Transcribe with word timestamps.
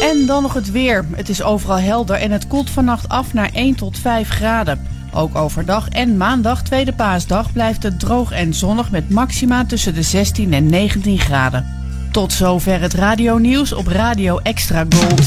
En 0.00 0.26
dan 0.26 0.42
nog 0.42 0.54
het 0.54 0.70
weer. 0.70 1.04
Het 1.16 1.28
is 1.28 1.42
overal 1.42 1.78
helder 1.78 2.16
en 2.16 2.30
het 2.30 2.46
koelt 2.46 2.70
vannacht 2.70 3.08
af 3.08 3.32
naar 3.32 3.50
1 3.52 3.74
tot 3.74 3.98
5 3.98 4.28
graden. 4.28 4.86
Ook 5.12 5.34
overdag 5.34 5.88
en 5.88 6.16
maandag, 6.16 6.62
tweede 6.62 6.92
paasdag, 6.92 7.52
blijft 7.52 7.82
het 7.82 8.00
droog 8.00 8.30
en 8.30 8.54
zonnig 8.54 8.90
met 8.90 9.10
maxima 9.10 9.64
tussen 9.64 9.94
de 9.94 10.02
16 10.02 10.52
en 10.52 10.66
19 10.66 11.18
graden. 11.18 11.66
Tot 12.10 12.32
zover 12.32 12.80
het 12.80 12.94
radionieuws 12.94 13.72
op 13.72 13.86
Radio 13.86 14.38
Extra 14.38 14.86
Gold. 14.88 15.26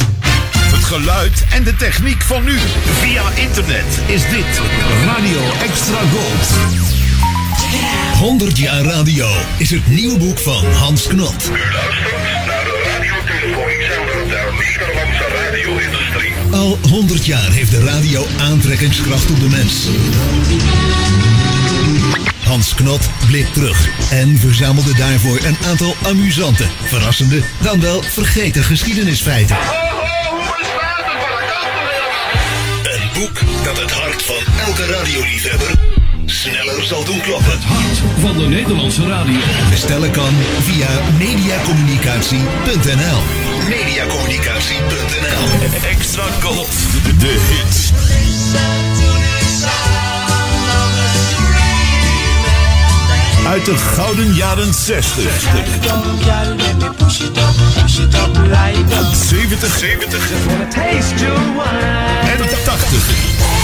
Het 0.57 0.83
geluid 0.83 1.45
en 1.51 1.63
de 1.63 1.75
techniek 1.75 2.21
van 2.21 2.43
nu. 2.43 2.57
Via 2.57 3.23
internet 3.35 4.01
is 4.07 4.29
dit 4.29 4.61
Radio 5.05 5.41
Extra 5.61 5.99
Gold. 5.99 6.96
100 8.17 8.57
jaar 8.57 8.81
radio 8.81 9.27
is 9.57 9.69
het 9.69 9.87
nieuwe 9.87 10.17
boek 10.17 10.39
van 10.39 10.65
Hans 10.65 11.07
Knot. 11.07 11.49
U 11.53 11.71
luistert 11.73 12.45
naar 12.45 12.63
de 12.63 12.83
radiotelefonie 12.85 13.87
der 14.29 14.53
Nederlandse 14.59 15.25
radio-industrie. 15.43 16.33
Al 16.51 16.77
100 16.89 17.25
jaar 17.25 17.51
heeft 17.51 17.71
de 17.71 17.83
radio 17.83 18.25
aantrekkingskracht 18.39 19.29
op 19.31 19.39
de 19.39 19.49
mens. 19.49 19.87
Hans 22.43 22.73
Knot 22.73 23.09
blikt 23.27 23.53
terug 23.53 23.87
en 24.09 24.37
verzamelde 24.39 24.93
daarvoor 24.93 25.39
een 25.43 25.57
aantal 25.65 25.95
amusante, 26.03 26.65
verrassende, 26.83 27.41
dan 27.61 27.79
wel 27.79 28.01
vergeten 28.01 28.63
geschiedenisfeiten. 28.63 29.57
Een 32.83 33.09
boek 33.13 33.39
dat 33.63 33.77
het 33.77 33.91
hart 33.91 34.23
van 34.23 34.53
elke 34.65 34.85
radioliefhebber 34.85 35.96
sneller 36.37 36.83
zal 36.83 37.03
doen 37.03 37.21
kloppen. 37.21 37.59
Van 38.19 38.37
de 38.37 38.47
Nederlandse 38.47 39.07
radio. 39.07 39.39
Bestellen 39.69 40.11
kan 40.11 40.33
via 40.61 40.87
mediacommunicatie.nl. 41.17 43.21
Mediacommunicatie.nl. 43.69 45.89
Extra 45.89 46.23
Gold. 46.41 46.69
De 47.19 47.45
hits. 47.49 47.91
Uit 53.47 53.65
de 53.65 53.77
gouden 53.77 54.33
jaren 54.33 54.73
60. 54.73 55.23
70, 59.11 59.77
70 59.77 60.31
en 62.21 62.37
80. 62.63 63.56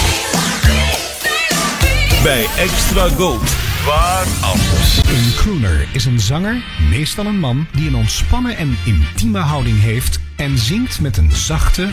Bij 2.24 2.46
Extra 2.58 3.10
Gold. 3.10 3.56
Waar 3.86 4.26
anders? 4.42 4.98
Een 4.98 5.34
crooner 5.36 5.88
is 5.92 6.06
een 6.06 6.20
zanger, 6.20 6.64
meestal 6.90 7.26
een 7.26 7.40
man, 7.40 7.68
die 7.72 7.88
een 7.88 7.96
ontspannen 7.96 8.58
en 8.58 8.78
intieme 8.86 9.40
houding 9.40 9.82
heeft 9.82 10.20
en 10.36 10.58
zingt 10.58 11.02
met 11.02 11.18
een 11.18 11.32
zachte, 11.32 11.90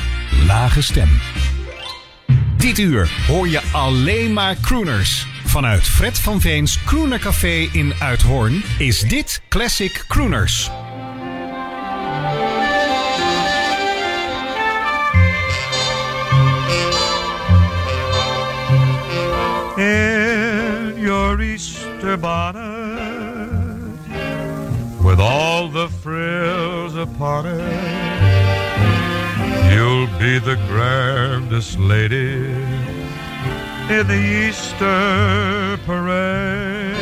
lage 0.47 0.83
stem. 0.83 1.08
Dit 2.56 2.78
uur 2.78 3.11
hoor 3.27 3.48
je 3.48 3.61
alleen 3.73 4.33
maar 4.33 4.56
crooners. 4.61 5.27
Vanuit 5.45 5.89
Fred 5.89 6.19
van 6.19 6.41
Veens 6.41 6.78
Crooner 6.84 7.19
Café 7.19 7.69
in 7.73 7.92
Uithoorn 7.98 8.62
is 8.78 9.01
dit 9.01 9.42
Classic 9.48 10.05
Crooners. 10.08 10.70
Bonnet 22.16 23.80
with 25.05 25.20
all 25.20 25.69
the 25.69 25.89
frills 25.89 26.94
upon 26.97 27.47
it. 27.47 27.61
You'll 29.72 30.08
be 30.19 30.39
the 30.39 30.56
grandest 30.67 31.78
lady 31.78 32.47
in 33.96 34.07
the 34.07 34.48
Easter 34.48 35.79
parade. 35.86 36.96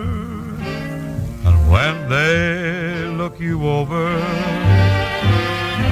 and 1.45 1.71
when 1.71 2.09
they 2.09 3.05
look 3.05 3.39
you 3.39 3.67
over, 3.67 4.17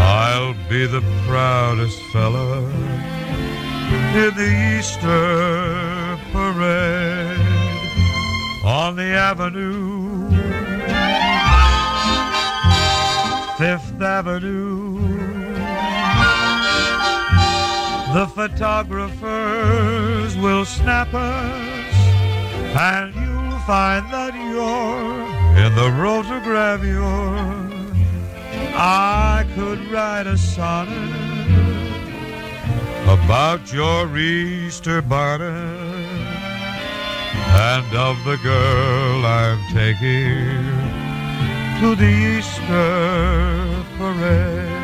I'll 0.02 0.56
be 0.70 0.88
the 0.88 1.04
proudest 1.28 2.00
fella 2.12 2.81
in 4.14 4.36
the 4.36 4.78
Easter 4.78 6.20
parade 6.34 7.40
on 8.62 8.98
the 8.98 9.04
avenue, 9.04 10.30
Fifth 13.58 14.02
Avenue. 14.02 15.00
The 18.14 18.28
photographers 18.36 20.36
will 20.36 20.66
snap 20.66 21.14
us, 21.14 21.96
and 22.76 23.16
you'll 23.16 23.60
find 23.60 24.12
that 24.12 24.34
you're 24.36 25.66
in 25.66 25.74
the 25.76 25.90
rotogravure. 26.04 27.62
I 28.76 29.46
could 29.56 29.90
write 29.90 30.28
a 30.28 30.38
sonnet 30.38 31.31
about 33.07 33.73
your 33.73 34.17
Easter 34.17 35.01
bonnet 35.01 35.51
and 37.53 37.95
of 37.95 38.23
the 38.23 38.38
girl 38.44 39.25
I'm 39.25 39.59
taking 39.73 40.72
to 41.81 41.95
the 41.95 42.38
Easter 42.38 43.85
parade. 43.97 44.81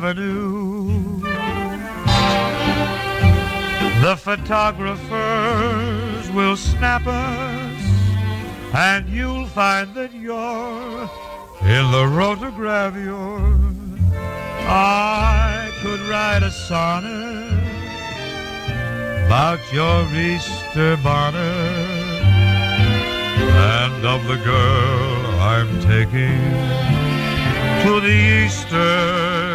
Avenue. 0.00 1.18
The 4.00 4.16
photographers 4.16 6.30
will 6.30 6.56
snap 6.56 7.04
us, 7.04 7.82
and 8.72 9.08
you'll 9.08 9.46
find 9.46 9.92
that 9.96 10.14
you're 10.14 11.10
in 11.74 11.90
the 11.90 12.06
rotogravure. 12.20 13.58
I 14.68 15.72
could 15.82 15.98
write 16.02 16.44
a 16.44 16.52
sonnet 16.52 17.58
about 19.26 19.58
your 19.72 20.06
Easter 20.14 20.96
bonnet 21.02 22.22
and 23.74 24.06
of 24.06 24.24
the 24.28 24.36
girl 24.44 25.40
I'm 25.40 25.80
taking 25.80 26.38
to 27.82 28.00
the 28.00 28.44
Easter 28.44 29.47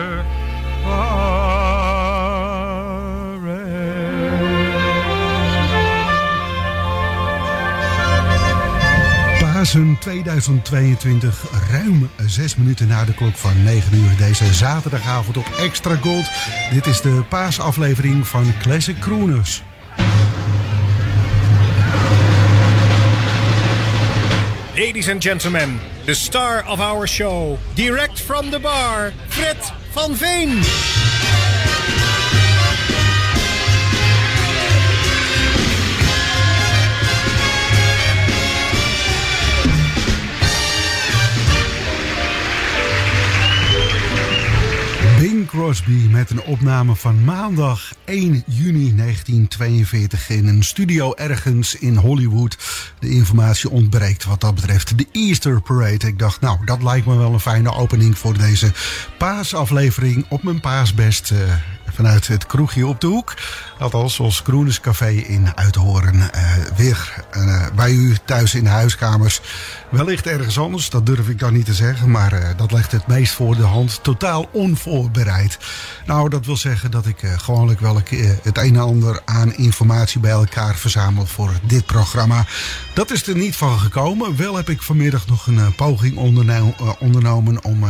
Pasen 9.63 9.97
2022, 9.99 11.45
ruim 11.71 12.09
zes 12.25 12.55
minuten 12.55 12.87
na 12.87 13.05
de 13.05 13.13
klok 13.13 13.35
van 13.35 13.63
9 13.63 13.97
uur 13.97 14.17
deze 14.17 14.53
zaterdagavond 14.53 15.37
op 15.37 15.45
Extra 15.57 15.95
Gold. 15.95 16.25
Dit 16.71 16.85
is 16.85 17.01
de 17.01 17.23
paasaflevering 17.29 18.27
van 18.27 18.53
Classic 18.61 18.99
Crooners. 18.99 19.63
Ladies 24.75 25.09
and 25.09 25.23
gentlemen, 25.23 25.79
the 26.05 26.13
star 26.13 26.63
of 26.67 26.79
our 26.79 27.07
show, 27.07 27.57
direct 27.73 28.21
from 28.21 28.49
the 28.49 28.59
bar, 28.59 29.11
Fred 29.27 29.73
van 29.91 30.15
Veen. 30.15 30.61
Crosby 45.53 46.07
met 46.09 46.29
een 46.29 46.41
opname 46.41 46.95
van 46.95 47.23
maandag 47.23 47.93
1 48.05 48.43
juni 48.47 48.95
1942 48.95 50.29
in 50.29 50.47
een 50.47 50.63
studio 50.63 51.13
ergens 51.13 51.75
in 51.75 51.95
Hollywood. 51.95 52.57
De 52.99 53.09
informatie 53.09 53.69
ontbreekt 53.69 54.23
wat 54.23 54.41
dat 54.41 54.55
betreft. 54.55 54.97
De 54.97 55.07
Easter 55.11 55.61
Parade. 55.61 56.07
Ik 56.07 56.19
dacht, 56.19 56.41
nou, 56.41 56.65
dat 56.65 56.83
lijkt 56.83 57.05
me 57.05 57.17
wel 57.17 57.33
een 57.33 57.39
fijne 57.39 57.73
opening 57.73 58.17
voor 58.17 58.37
deze 58.37 58.71
paasaflevering 59.17 60.25
op 60.29 60.43
mijn 60.43 60.59
paasbest. 60.59 61.31
Uh, 61.31 61.39
vanuit 61.93 62.27
het 62.27 62.45
kroegje 62.45 62.87
op 62.87 63.01
de 63.01 63.07
hoek. 63.07 63.33
Althans, 63.79 64.19
ons 64.19 64.41
Kroenes 64.41 64.79
Café 64.79 65.09
in 65.09 65.51
Uithoren. 65.55 66.15
Uh, 66.15 66.29
weer 66.75 67.23
uh, 67.37 67.65
bij 67.75 67.91
u 67.91 68.17
thuis 68.25 68.55
in 68.55 68.63
de 68.63 68.69
huiskamers. 68.69 69.41
Wellicht 69.89 70.27
ergens 70.27 70.59
anders, 70.59 70.89
dat 70.89 71.05
durf 71.05 71.29
ik 71.29 71.39
dan 71.39 71.53
niet 71.53 71.65
te 71.65 71.73
zeggen. 71.73 72.11
Maar 72.11 72.33
uh, 72.33 72.47
dat 72.57 72.71
legt 72.71 72.91
het 72.91 73.07
meest 73.07 73.33
voor 73.33 73.55
de 73.55 73.63
hand. 73.63 74.03
Totaal 74.03 74.49
onvoorbereid. 74.51 75.57
Nou, 76.05 76.29
dat 76.29 76.45
wil 76.45 76.57
zeggen 76.57 76.91
dat 76.91 77.05
ik 77.05 77.17
gewoonlijk 77.37 77.79
wel 77.79 77.95
het 78.41 78.57
een 78.57 78.75
en 78.75 78.81
ander 78.81 79.21
aan 79.25 79.55
informatie 79.55 80.19
bij 80.19 80.31
elkaar 80.31 80.75
verzamel 80.75 81.25
voor 81.25 81.51
dit 81.63 81.85
programma. 81.85 82.45
Dat 82.93 83.11
is 83.11 83.27
er 83.27 83.35
niet 83.35 83.55
van 83.55 83.79
gekomen. 83.79 84.35
Wel 84.35 84.55
heb 84.55 84.69
ik 84.69 84.81
vanmiddag 84.81 85.27
nog 85.27 85.47
een 85.47 85.75
poging 85.75 86.17
onderno 86.17 86.75
ondernomen 86.99 87.63
om 87.63 87.83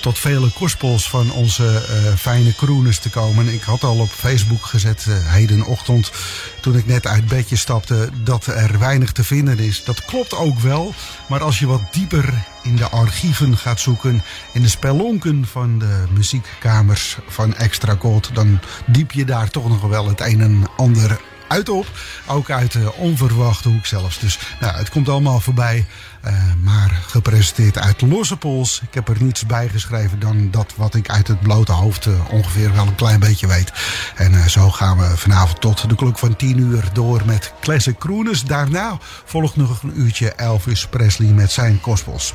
tot 0.00 0.18
vele 0.18 0.52
kostpols 0.52 1.08
van 1.08 1.32
onze 1.32 1.82
fijne 2.16 2.54
Kroeners 2.54 2.98
te 2.98 3.10
komen. 3.10 3.35
Ik 3.44 3.62
had 3.62 3.84
al 3.84 3.98
op 3.98 4.08
Facebook 4.08 4.64
gezet 4.64 5.06
hedenochtend 5.08 6.10
toen 6.60 6.76
ik 6.76 6.86
net 6.86 7.06
uit 7.06 7.26
bedje 7.26 7.56
stapte 7.56 8.08
dat 8.22 8.46
er 8.46 8.78
weinig 8.78 9.12
te 9.12 9.24
vinden 9.24 9.58
is. 9.58 9.84
Dat 9.84 10.04
klopt 10.04 10.34
ook 10.34 10.58
wel, 10.58 10.94
maar 11.28 11.42
als 11.42 11.58
je 11.58 11.66
wat 11.66 11.92
dieper 11.92 12.44
in 12.62 12.76
de 12.76 12.88
archieven 12.88 13.56
gaat 13.56 13.80
zoeken, 13.80 14.22
in 14.52 14.62
de 14.62 14.68
spelonken 14.68 15.46
van 15.46 15.78
de 15.78 16.04
muziekkamers 16.10 17.18
van 17.28 17.54
Extra 17.54 17.96
Gold, 17.98 18.30
dan 18.34 18.60
diep 18.86 19.12
je 19.12 19.24
daar 19.24 19.50
toch 19.50 19.68
nog 19.68 19.80
wel 19.80 20.08
het 20.08 20.20
een 20.20 20.40
en 20.40 20.66
ander 20.76 21.20
uit 21.48 21.68
op. 21.68 21.86
Ook 22.26 22.50
uit 22.50 22.72
de 22.72 22.92
onverwachte 22.92 23.68
hoek 23.68 23.86
zelfs. 23.86 24.18
Dus 24.18 24.38
nou, 24.60 24.76
het 24.76 24.90
komt 24.90 25.08
allemaal 25.08 25.40
voorbij. 25.40 25.86
Uh, 26.26 26.32
maar 26.62 27.02
gepresenteerd 27.06 27.78
uit 27.78 28.00
losse 28.00 28.36
pols. 28.36 28.80
Ik 28.80 28.94
heb 28.94 29.08
er 29.08 29.22
niets 29.22 29.46
bij 29.46 29.68
geschreven 29.68 30.18
dan 30.18 30.50
dat 30.50 30.72
wat 30.76 30.94
ik 30.94 31.10
uit 31.10 31.28
het 31.28 31.40
blote 31.40 31.72
hoofd 31.72 32.06
uh, 32.06 32.14
ongeveer 32.30 32.72
wel 32.72 32.86
een 32.86 32.94
klein 32.94 33.20
beetje 33.20 33.46
weet. 33.46 33.72
En 34.14 34.32
uh, 34.32 34.46
zo 34.46 34.70
gaan 34.70 34.98
we 34.98 35.16
vanavond 35.16 35.60
tot 35.60 35.88
de 35.88 35.94
klok 35.94 36.18
van 36.18 36.36
10 36.36 36.58
uur 36.58 36.88
door 36.92 37.22
met 37.26 37.52
Classic 37.60 37.98
Crooners. 37.98 38.44
Daarna 38.44 38.98
volgt 39.24 39.56
nog 39.56 39.82
een 39.82 40.00
uurtje 40.00 40.32
Elvis 40.32 40.86
Presley 40.86 41.28
met 41.28 41.50
zijn 41.50 41.78
gospels. 41.82 42.34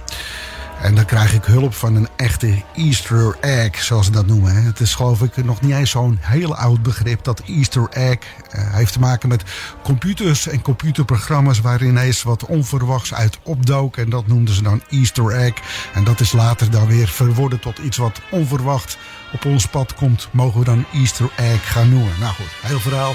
En 0.81 0.95
dan 0.95 1.05
krijg 1.05 1.33
ik 1.33 1.43
hulp 1.43 1.73
van 1.73 1.95
een 1.95 2.07
echte 2.15 2.61
Easter 2.75 3.37
egg, 3.41 3.83
zoals 3.83 4.05
ze 4.05 4.11
dat 4.11 4.25
noemen. 4.25 4.63
Het 4.63 4.79
is 4.79 4.95
geloof 4.95 5.21
ik 5.21 5.43
nog 5.45 5.61
niet 5.61 5.73
eens 5.73 5.89
zo'n 5.89 6.17
heel 6.21 6.55
oud 6.55 6.83
begrip, 6.83 7.23
dat 7.23 7.41
Easter 7.47 7.87
egg. 7.89 8.17
Uh, 8.55 8.73
heeft 8.73 8.93
te 8.93 8.99
maken 8.99 9.29
met 9.29 9.43
computers 9.83 10.47
en 10.47 10.61
computerprogramma's 10.61 11.61
waarin 11.61 11.89
ineens 11.89 12.23
wat 12.23 12.45
onverwachts 12.45 13.13
uit 13.13 13.39
opdook. 13.43 13.97
En 13.97 14.09
dat 14.09 14.27
noemden 14.27 14.55
ze 14.55 14.63
dan 14.63 14.81
Easter 14.89 15.31
egg. 15.31 15.53
En 15.93 16.03
dat 16.03 16.19
is 16.19 16.31
later 16.31 16.71
dan 16.71 16.87
weer 16.87 17.07
verworden 17.07 17.59
tot 17.59 17.77
iets 17.77 17.97
wat 17.97 18.21
onverwacht 18.31 18.97
op 19.33 19.45
ons 19.45 19.65
pad 19.67 19.93
komt. 19.93 20.29
Mogen 20.31 20.59
we 20.59 20.65
dan 20.65 20.85
Easter 20.93 21.29
egg 21.35 21.71
gaan 21.71 21.89
noemen. 21.89 22.19
Nou 22.19 22.33
goed, 22.33 22.51
heel 22.61 22.79
verhaal. 22.79 23.13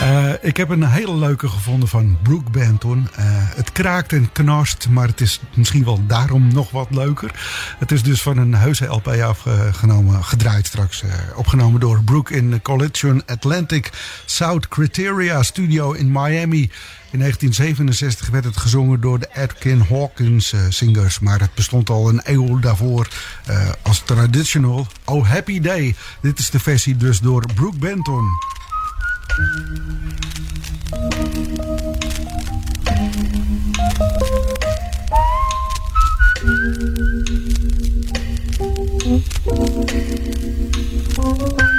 Uh, 0.00 0.32
ik 0.50 0.56
heb 0.56 0.68
een 0.68 0.84
hele 0.84 1.16
leuke 1.16 1.48
gevonden 1.48 1.88
van 1.88 2.18
Brooke 2.22 2.50
Benton. 2.50 3.08
Uh, 3.18 3.24
het 3.32 3.72
kraakt 3.72 4.12
en 4.12 4.32
knarst, 4.32 4.88
maar 4.88 5.06
het 5.06 5.20
is 5.20 5.40
misschien 5.54 5.84
wel 5.84 6.06
daarom 6.06 6.52
nog 6.52 6.70
wat 6.70 6.86
leuker. 6.90 7.30
Het 7.78 7.92
is 7.92 8.02
dus 8.02 8.22
van 8.22 8.38
een 8.38 8.54
heuse 8.54 8.86
LP 8.86 9.08
afgenomen, 9.08 10.24
gedraaid 10.24 10.66
straks. 10.66 11.02
Uh, 11.02 11.10
opgenomen 11.34 11.80
door 11.80 12.02
Brooke 12.02 12.34
in 12.34 12.50
de 12.50 12.62
Collection 12.62 13.22
Atlantic 13.26 13.90
South 14.24 14.68
Criteria 14.68 15.42
Studio 15.42 15.92
in 15.92 16.12
Miami. 16.12 16.70
In 17.10 17.18
1967 17.18 18.28
werd 18.28 18.44
het 18.44 18.56
gezongen 18.56 19.00
door 19.00 19.18
de 19.18 19.34
Atkin 19.34 19.80
Hawkins 19.80 20.54
Singers. 20.68 21.18
Maar 21.18 21.40
het 21.40 21.54
bestond 21.54 21.90
al 21.90 22.08
een 22.08 22.20
eeuw 22.24 22.58
daarvoor 22.58 23.08
als 23.82 24.02
traditional. 24.04 24.86
Oh 25.04 25.28
Happy 25.28 25.60
Day. 25.60 25.94
Dit 26.20 26.38
is 26.38 26.50
de 26.50 26.60
versie 26.60 26.96
dus 26.96 27.20
door 27.20 27.44
Brooke 27.54 27.78
Benton. 27.78 28.28
Oh, 29.32 29.36
it 41.60 41.69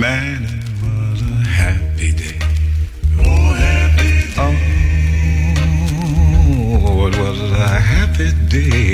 Man, 0.00 0.44
it 0.44 0.64
was 0.82 1.20
a 1.20 1.46
happy 1.46 2.12
day. 2.12 2.38
Oh, 3.18 3.52
happy 3.52 4.32
Oh, 6.86 7.08
it 7.08 7.16
was 7.18 7.38
a 7.52 7.68
happy 7.68 8.30
day 8.48 8.91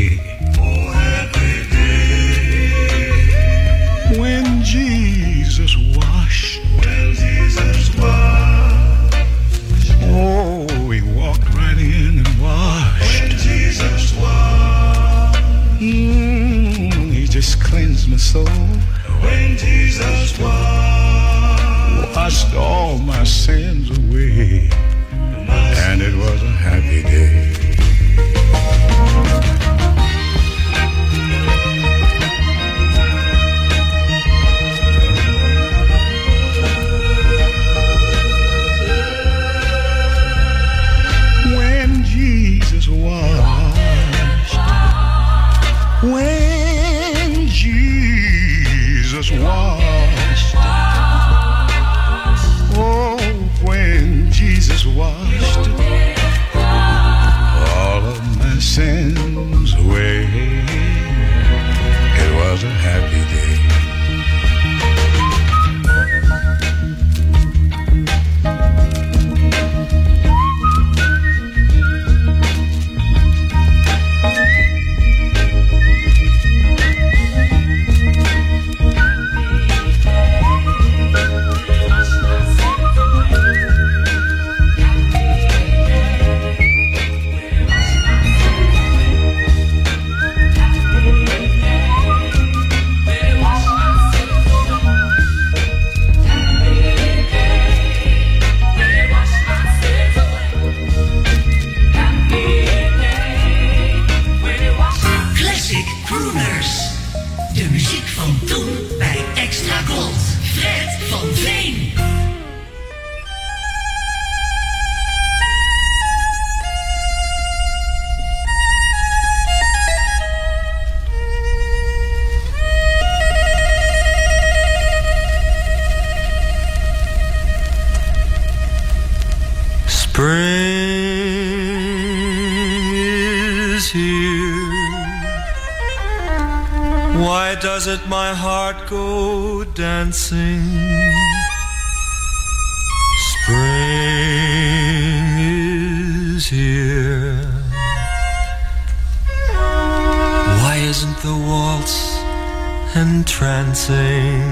entrancing? 153.59 154.45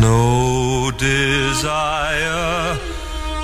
No 0.00 0.90
desire, 0.96 2.78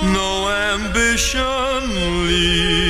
no 0.01 0.49
ambition 0.49 2.27
leads 2.27 2.88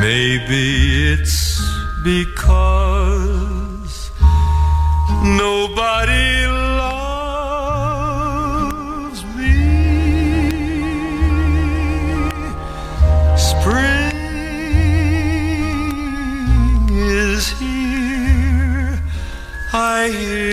Maybe 0.00 0.64
it's 1.12 1.60
because 2.04 4.10
nobody 5.22 6.46
loves 6.46 7.64
me. 9.36 9.56
Spring 13.36 14.14
is 16.88 17.48
here. 17.58 19.00
I 19.72 20.08
hear. 20.08 20.45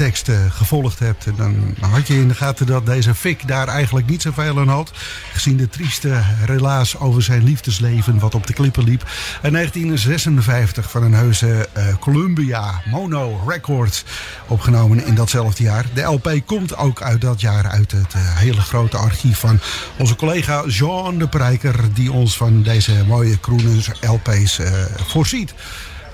Eh, 0.00 0.06
gevolgd 0.48 0.98
hebt, 0.98 1.26
dan 1.36 1.74
had 1.80 2.06
je 2.06 2.14
in 2.14 2.28
de 2.28 2.34
gaten 2.34 2.66
dat 2.66 2.86
deze 2.86 3.14
Vic 3.14 3.46
daar 3.46 3.68
eigenlijk 3.68 4.06
niet 4.06 4.22
zoveel 4.22 4.58
aan 4.58 4.68
had. 4.68 4.92
Gezien 5.32 5.56
de 5.56 5.68
trieste 5.68 6.22
relaas 6.44 6.98
over 6.98 7.22
zijn 7.22 7.44
liefdesleven 7.44 8.18
wat 8.18 8.34
op 8.34 8.46
de 8.46 8.52
klippen 8.52 8.84
liep. 8.84 9.04
In 9.42 9.52
1956 9.52 10.90
van 10.90 11.02
een 11.02 11.12
heuse 11.12 11.68
eh, 11.72 11.94
Columbia 12.00 12.82
Mono 12.90 13.40
Records 13.46 14.04
opgenomen 14.46 15.04
in 15.04 15.14
datzelfde 15.14 15.62
jaar. 15.62 15.86
De 15.94 16.02
LP 16.02 16.40
komt 16.46 16.76
ook 16.76 17.02
uit 17.02 17.20
dat 17.20 17.40
jaar 17.40 17.68
uit 17.68 17.92
het 17.92 18.14
eh, 18.14 18.36
hele 18.36 18.60
grote 18.60 18.96
archief 18.96 19.38
van 19.38 19.60
onze 19.98 20.16
collega 20.16 20.64
Jean 20.66 21.18
de 21.18 21.28
Prijker. 21.28 21.94
Die 21.94 22.12
ons 22.12 22.36
van 22.36 22.62
deze 22.62 23.04
mooie 23.06 23.38
Kroenens 23.38 23.90
LP's 24.00 24.58
eh, 24.58 24.72
voorziet. 25.06 25.54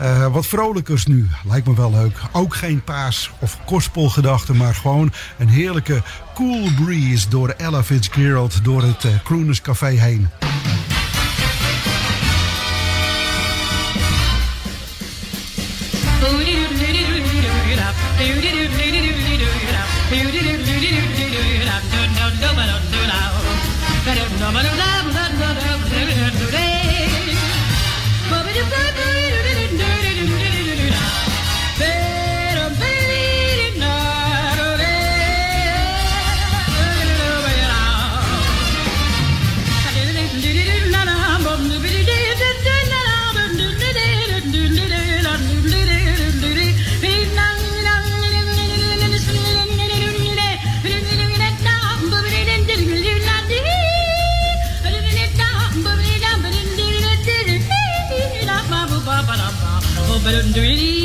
Uh, 0.03 0.27
wat 0.27 0.47
vrolijkers 0.47 1.07
nu, 1.07 1.29
lijkt 1.45 1.67
me 1.67 1.75
wel 1.75 1.91
leuk. 1.91 2.19
Ook 2.33 2.55
geen 2.55 2.85
paas 2.85 3.31
of 3.39 3.59
kospelgedachten, 3.65 4.57
maar 4.57 4.75
gewoon 4.75 5.13
een 5.39 5.49
heerlijke 5.49 6.03
cool 6.35 6.69
breeze 6.85 7.29
door 7.29 7.49
Ella 7.49 7.83
Fitzgerald 7.83 8.65
door 8.65 8.83
het 8.83 9.05
uh, 9.05 9.61
Café 9.63 9.87
heen. 9.87 10.29
but 60.27 60.43
do 60.53 60.61
it 60.61 60.96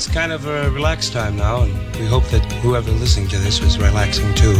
it's 0.00 0.08
kind 0.08 0.32
of 0.32 0.46
a 0.46 0.70
relaxed 0.70 1.12
time 1.12 1.36
now, 1.36 1.60
and 1.60 1.74
we 1.96 2.06
hope 2.06 2.24
that 2.28 2.40
whoever 2.62 2.90
listening 2.90 3.28
to 3.28 3.36
this 3.36 3.60
was 3.60 3.76
relaxing 3.76 4.34
too. 4.34 4.56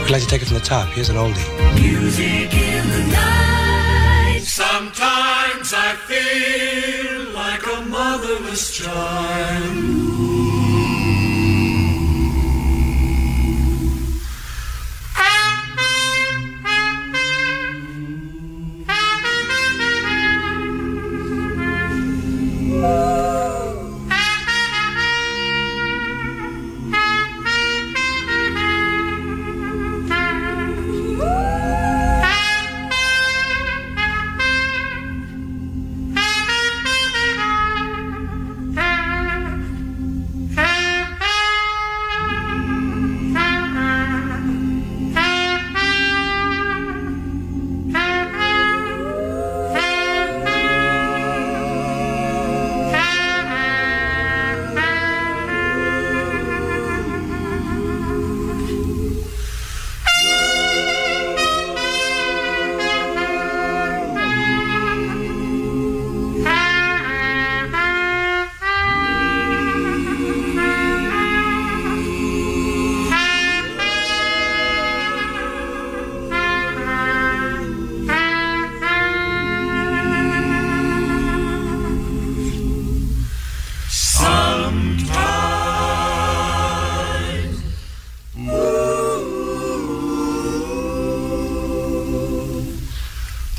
We'd 0.00 0.10
like 0.10 0.22
to 0.22 0.26
take 0.26 0.42
it 0.42 0.46
from 0.46 0.56
the 0.56 0.64
top. 0.64 0.88
Here's 0.88 1.10
an 1.10 1.14
oldie. 1.14 1.80
Music 1.80 2.52
in 2.52 2.88
the 2.88 3.12
night. 3.12 3.31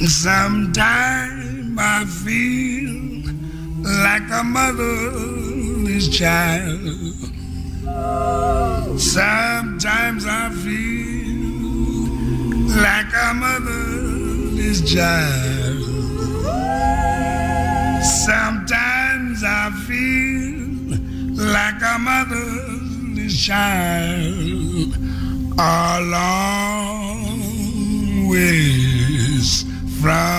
Sometimes 0.06 1.78
I 1.80 2.04
feel 2.04 3.24
like 4.04 4.30
a 4.32 4.44
motherless 4.44 6.10
child. 6.10 7.16
Sometimes 9.00 10.26
I 10.28 10.50
feel 10.62 12.10
like 12.82 13.14
a 13.16 13.34
motherless 13.34 14.82
child. 14.94 15.84
Sometimes 18.04 19.42
I 19.46 19.72
feel 19.88 20.98
like 21.42 21.82
a 21.82 21.98
motherless 21.98 23.42
child. 23.42 24.98
A 25.58 26.02
long 26.02 27.54
ways 28.28 28.83
from 30.04 30.33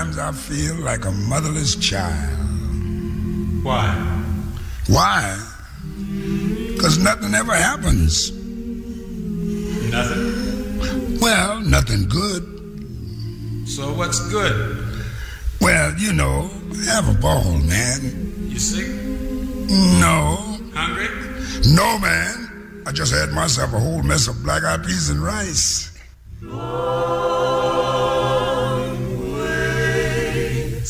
sometimes 0.00 0.18
I 0.18 0.32
feel 0.32 0.76
like 0.76 1.04
a 1.04 1.10
motherless 1.10 1.76
child. 1.76 2.38
Why? 3.62 3.92
Why? 4.88 5.38
Because 6.68 6.98
nothing 6.98 7.34
ever 7.34 7.54
happens. 7.54 8.32
Nothing. 9.92 11.20
Well, 11.20 11.60
nothing 11.60 12.08
good. 12.08 13.68
So 13.68 13.92
what's 13.92 14.26
good? 14.30 14.86
Well, 15.60 15.92
you 15.98 16.14
know, 16.14 16.48
have 16.86 17.08
a 17.14 17.20
ball, 17.20 17.58
man. 17.58 18.48
You 18.48 18.58
sick? 18.58 18.88
No, 20.00 20.36
Hungry? 20.72 21.08
no, 21.74 21.98
man. 21.98 22.82
I 22.86 22.92
just 22.92 23.12
had 23.12 23.32
myself 23.32 23.74
a 23.74 23.78
whole 23.78 24.02
mess 24.02 24.28
of 24.28 24.42
black 24.42 24.64
eyed 24.64 24.82
peas 24.82 25.10
and 25.10 25.20
rice. 25.20 25.88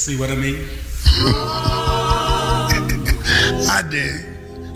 See 0.01 0.17
what 0.17 0.31
I 0.31 0.35
mean? 0.35 0.67
I 3.69 3.83
did. 3.91 4.25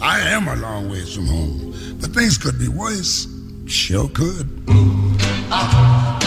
I 0.03 0.21
am 0.21 0.49
a 0.49 0.57
long 0.57 0.91
ways 0.91 1.15
from 1.15 1.27
home, 1.29 1.73
but 1.99 2.11
things 2.11 2.37
could 2.37 2.59
be 2.59 2.69
worse. 2.69 3.27
Sure 3.65 4.07
could. 4.11 4.47
Ooh, 4.69 5.17
ah, 5.51 6.21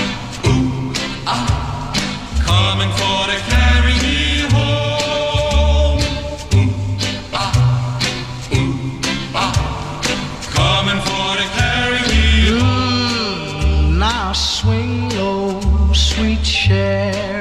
ooh, 0.47 0.93
ah. 1.27 1.93
Coming 2.43 2.89
for 2.97 3.27
to 3.29 3.37
carry 3.53 3.93
me 4.01 4.49
home. 4.49 6.01
Ooh, 6.55 6.73
ah, 7.33 8.01
ooh, 8.55 8.99
ah. 9.35 10.01
Coming 10.57 10.99
for 11.05 11.37
to 11.37 11.45
carry 11.53 12.01
me 12.09 12.25
home. 12.59 13.99
Now 13.99 14.33
swing 14.33 15.09
low, 15.09 15.61
sweet 15.93 16.41
chariot. 16.41 17.36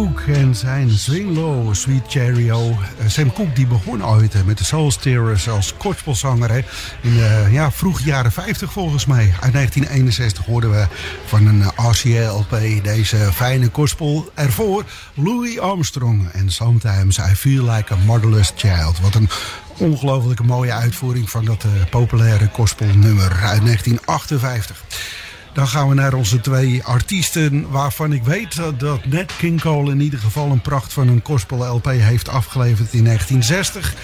Cooke 0.00 0.32
en 0.32 0.54
zijn 0.54 0.90
Swing 0.90 1.36
Low, 1.36 1.74
Sweet 1.74 2.02
Cheerio. 2.08 2.70
Eh, 2.70 3.06
Sam 3.06 3.32
Cooke 3.32 3.52
die 3.52 3.66
begon 3.66 4.06
ooit 4.06 4.34
eh, 4.34 4.42
met 4.42 4.58
de 4.58 4.64
Soul 4.64 4.90
Stirrers 4.90 5.48
als 5.48 5.74
gospelzanger. 5.78 6.50
hè. 6.50 6.60
In 7.00 7.14
de 7.14 7.48
ja, 7.50 7.72
vroeg 7.72 8.00
jaren 8.00 8.32
50 8.32 8.72
volgens 8.72 9.06
mij. 9.06 9.34
Uit 9.40 9.52
1961 9.52 10.44
hoorden 10.44 10.70
we 10.70 10.86
van 11.26 11.46
een 11.46 11.62
eh, 11.62 11.90
RCA-LP 11.90 12.84
deze 12.84 13.16
fijne 13.32 13.68
gospel. 13.72 14.30
Ervoor 14.34 14.84
Louis 15.14 15.58
Armstrong 15.58 16.28
en 16.32 16.50
Sometimes 16.50 17.18
I 17.18 17.34
Feel 17.34 17.70
Like 17.70 17.92
a 17.92 17.96
Motherless 17.96 18.52
Child. 18.56 19.00
Wat 19.00 19.14
een 19.14 19.28
ongelooflijke 19.76 20.42
mooie 20.42 20.72
uitvoering 20.72 21.30
van 21.30 21.44
dat 21.44 21.64
eh, 21.64 21.70
populaire 21.90 22.48
gospelnummer 22.52 23.30
uit 23.32 23.64
1958. 23.64 24.84
Dan 25.52 25.68
gaan 25.68 25.88
we 25.88 25.94
naar 25.94 26.14
onze 26.14 26.40
twee 26.40 26.84
artiesten 26.84 27.70
waarvan 27.70 28.12
ik 28.12 28.22
weet 28.22 28.56
dat- 28.78 29.04
Nat 29.06 29.36
King 29.36 29.60
Cole 29.60 29.90
in 29.90 30.00
ieder 30.00 30.18
geval 30.18 30.50
een 30.50 30.60
pracht 30.60 30.92
van 30.92 31.08
een 31.08 31.20
gospel 31.24 31.74
LP 31.74 31.84
heeft 31.86 32.28
afgeleverd 32.28 32.92
in 32.92 33.02
1960. 33.04 33.94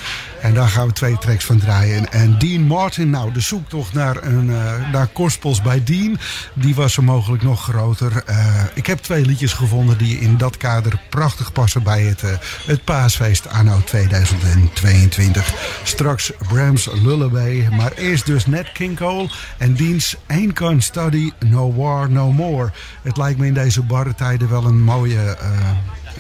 En 0.40 0.55
daar 0.55 0.68
gaan 0.68 0.87
we 0.87 0.92
twee 0.92 1.18
tracks 1.18 1.44
van 1.44 1.59
draaien. 1.59 2.12
En 2.12 2.38
Dean 2.38 2.62
Martin, 2.62 3.11
nou 3.11 3.33
de 3.33 3.40
zoektocht 3.40 3.92
naar, 3.92 4.22
een, 4.22 4.51
eh, 4.51 4.90
naar 4.92 5.09
gospels 5.12 5.62
bij 5.62 5.85
Dean, 5.85 6.18
die 6.55 6.75
was 6.75 6.92
zo 6.92 7.03
mogelijk 7.03 7.42
nog 7.42 7.62
groter. 7.62 8.22
Eh, 8.27 8.64
ik 8.75 8.87
heb 8.87 8.99
twee 8.99 9.25
liedjes 9.25 9.53
gevonden 9.53 9.99
die 9.99 10.18
in 10.18 10.37
dat 10.37 10.57
kader 10.57 11.01
prachtig 11.11 11.53
passen 11.53 11.83
bij 11.83 12.03
het, 12.03 12.22
eh, 12.22 12.31
het 12.66 12.85
paasfeest 12.85 13.49
anno 13.49 13.81
2022. 13.85 15.55
Straks 15.83 16.33
Bram's 16.49 16.88
Lullaby, 16.92 17.68
maar 17.70 17.92
eerst 17.92 18.27
dus 18.27 18.46
Nat 18.46 18.72
King 18.72 18.96
Cole 18.96 19.29
en 19.59 19.75
Dean's 19.75 20.16
Ain't 20.27 20.59
Gonna 20.59 20.81
Study 20.81 21.33
No 21.46 21.75
War 21.75 22.11
No 22.11 22.33
More. 22.33 22.70
Het 23.03 23.16
lijkt 23.16 23.38
me 23.38 23.46
in 23.46 23.55
deze 23.55 23.83
barre 23.83 24.14
tijden 24.14 24.49
wel 24.49 24.64
een 24.64 24.83
mooie... 24.83 25.37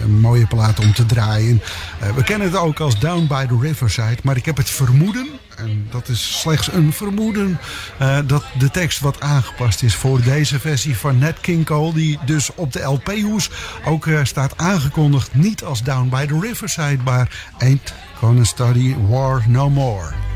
een 0.00 0.20
mooie 0.20 0.46
plaat 0.46 0.78
om 0.78 0.92
te 0.92 1.06
draaien. 1.06 1.62
Eh, 2.00 2.10
we 2.14 2.22
kennen 2.22 2.46
het 2.46 2.56
ook 2.56 2.80
als 2.80 3.00
Down 3.00 3.26
by 3.26 3.46
the 3.46 3.58
Riverside. 3.60 4.16
Maar 4.22 4.36
ik 4.36 4.44
heb 4.44 4.56
het 4.56 4.70
vermoeden, 4.70 5.28
en 5.56 5.86
dat 5.90 6.08
is 6.08 6.40
slechts 6.40 6.72
een 6.72 6.92
vermoeden... 6.92 7.58
eh, 7.98 8.18
dat 8.26 8.44
de 8.58 8.70
tekst 8.70 9.00
wat 9.00 9.20
aangepast 9.20 9.82
is 9.82 9.94
voor 9.94 10.22
deze 10.22 10.60
versie 10.60 10.96
van 10.96 11.18
Nat 11.18 11.40
King 11.40 11.66
Cole... 11.66 11.92
die 11.92 12.18
dus 12.24 12.50
op 12.54 12.72
de 12.72 12.82
LP-hoes 12.82 13.50
ook 13.84 14.06
eh, 14.06 14.20
staat 14.22 14.56
aangekondigd... 14.56 15.34
niet 15.34 15.64
als 15.64 15.82
Down 15.82 16.08
by 16.08 16.26
the 16.26 16.40
Riverside, 16.40 16.98
maar 17.04 17.50
Ain't 17.58 17.92
Gonna 18.14 18.44
Study 18.44 18.94
War 19.08 19.44
No 19.46 19.70
More. 19.70 20.26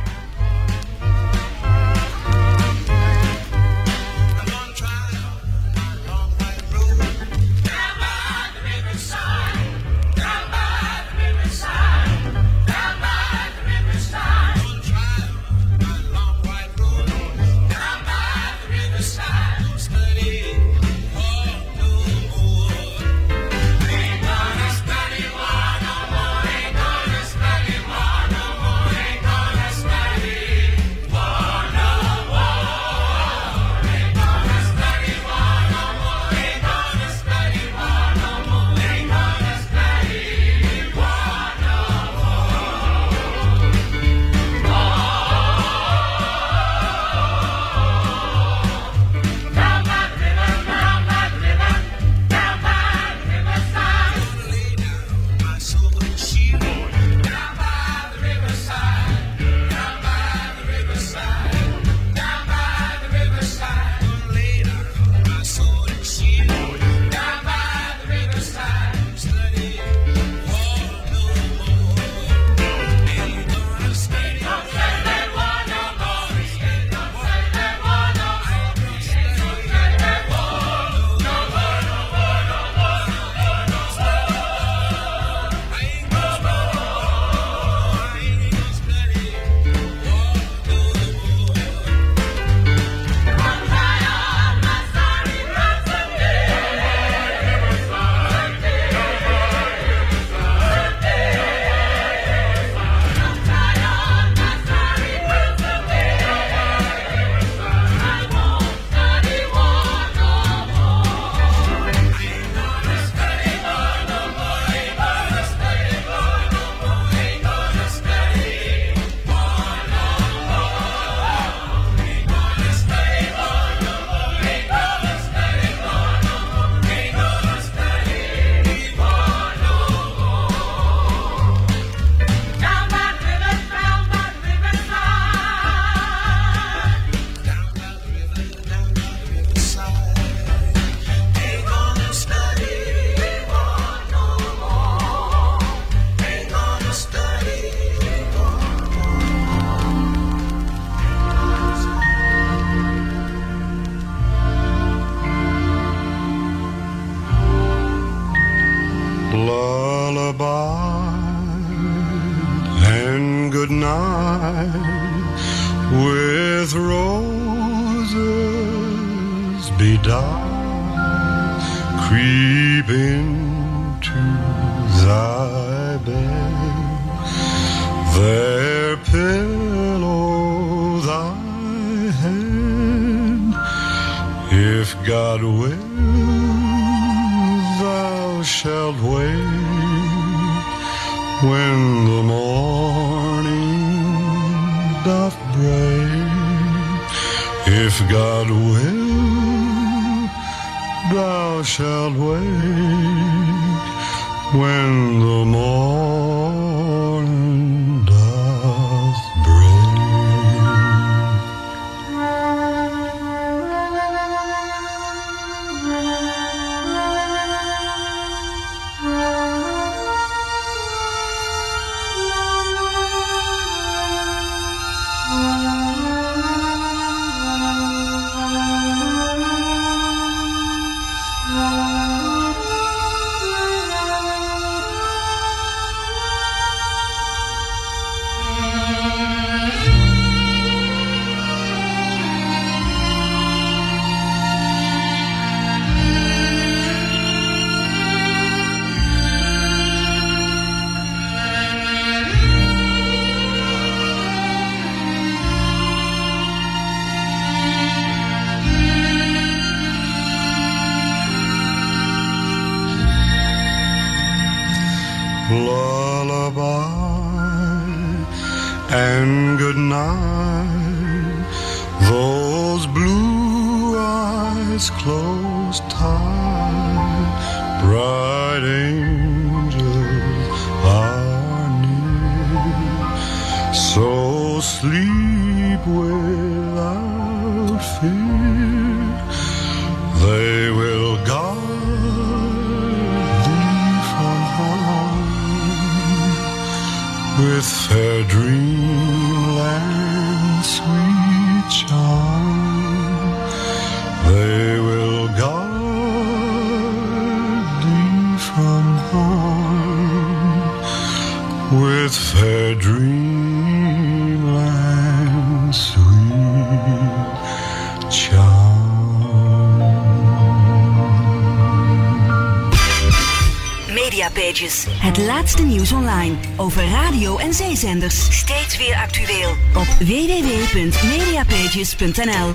Laatste 325.51 325.75
nieuws 325.75 325.93
online 325.93 326.35
over 326.57 326.89
radio 326.89 327.39
en 327.39 327.55
zeezenders. 327.55 328.39
Steeds 328.39 328.77
weer 328.77 328.95
actueel 328.95 329.51
op 329.75 329.87
www.mediapages.nl. 329.99 332.55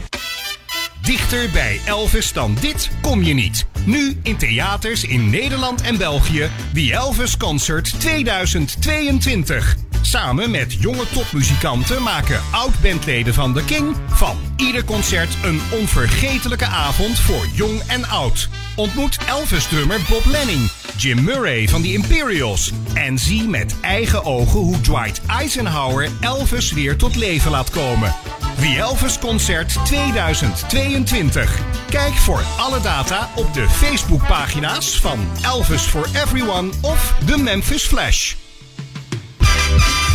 Dichter 1.01 1.49
bij 1.51 1.79
Elvis 1.85 2.33
dan 2.33 2.57
dit 2.61 2.89
kom 3.01 3.23
je 3.23 3.33
niet. 3.33 3.65
Nu 3.85 4.19
in 4.23 4.37
theaters 4.37 5.03
in 5.03 5.29
Nederland 5.29 5.81
en 5.81 5.97
België. 5.97 6.49
The 6.73 6.93
Elvis 6.93 7.37
Concert 7.37 7.99
2022. 7.99 9.75
Samen 10.01 10.51
met 10.51 10.73
jonge 10.73 11.09
topmuzikanten 11.13 12.03
maken 12.03 12.41
oud-bandleden 12.51 13.33
van 13.33 13.53
The 13.53 13.65
King 13.65 13.95
van 14.07 14.37
ieder 14.57 14.85
concert 14.85 15.37
een 15.43 15.61
onvergetelijke 15.71 16.65
avond 16.65 17.19
voor 17.19 17.47
jong 17.53 17.81
en 17.87 18.07
oud. 18.07 18.49
Ontmoet 18.75 19.17
Elvis-drummer 19.27 19.99
Bob 20.09 20.25
Lenning, 20.25 20.69
Jim 20.97 21.23
Murray 21.23 21.67
van 21.67 21.81
The 21.81 21.93
Imperials 21.93 22.71
en 22.93 23.19
zie 23.19 23.47
met 23.47 23.75
eigen 23.81 24.25
ogen 24.25 24.59
hoe 24.59 24.81
Dwight 24.81 25.21
Eisenhower 25.27 26.09
Elvis 26.19 26.71
weer 26.71 26.97
tot 26.97 27.15
leven 27.15 27.51
laat 27.51 27.69
komen. 27.69 28.15
The 28.59 28.75
Elvis 28.79 29.19
Concert 29.19 29.85
2022. 29.85 31.59
Kijk 31.89 32.13
voor 32.13 32.43
alle 32.57 32.81
data 32.81 33.29
op 33.35 33.53
de 33.53 33.69
Facebookpagina's 33.69 34.99
van 34.99 35.19
Elvis 35.41 35.81
for 35.81 36.05
Everyone 36.13 36.69
of 36.81 37.13
The 37.25 37.37
Memphis 37.37 37.83
Flash. 37.83 38.33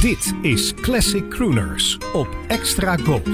Dit 0.01 0.33
is 0.43 0.73
Classic 0.81 1.29
Crooners 1.29 1.99
op 2.13 2.29
Extra 2.49 2.97
Gold. 2.97 3.29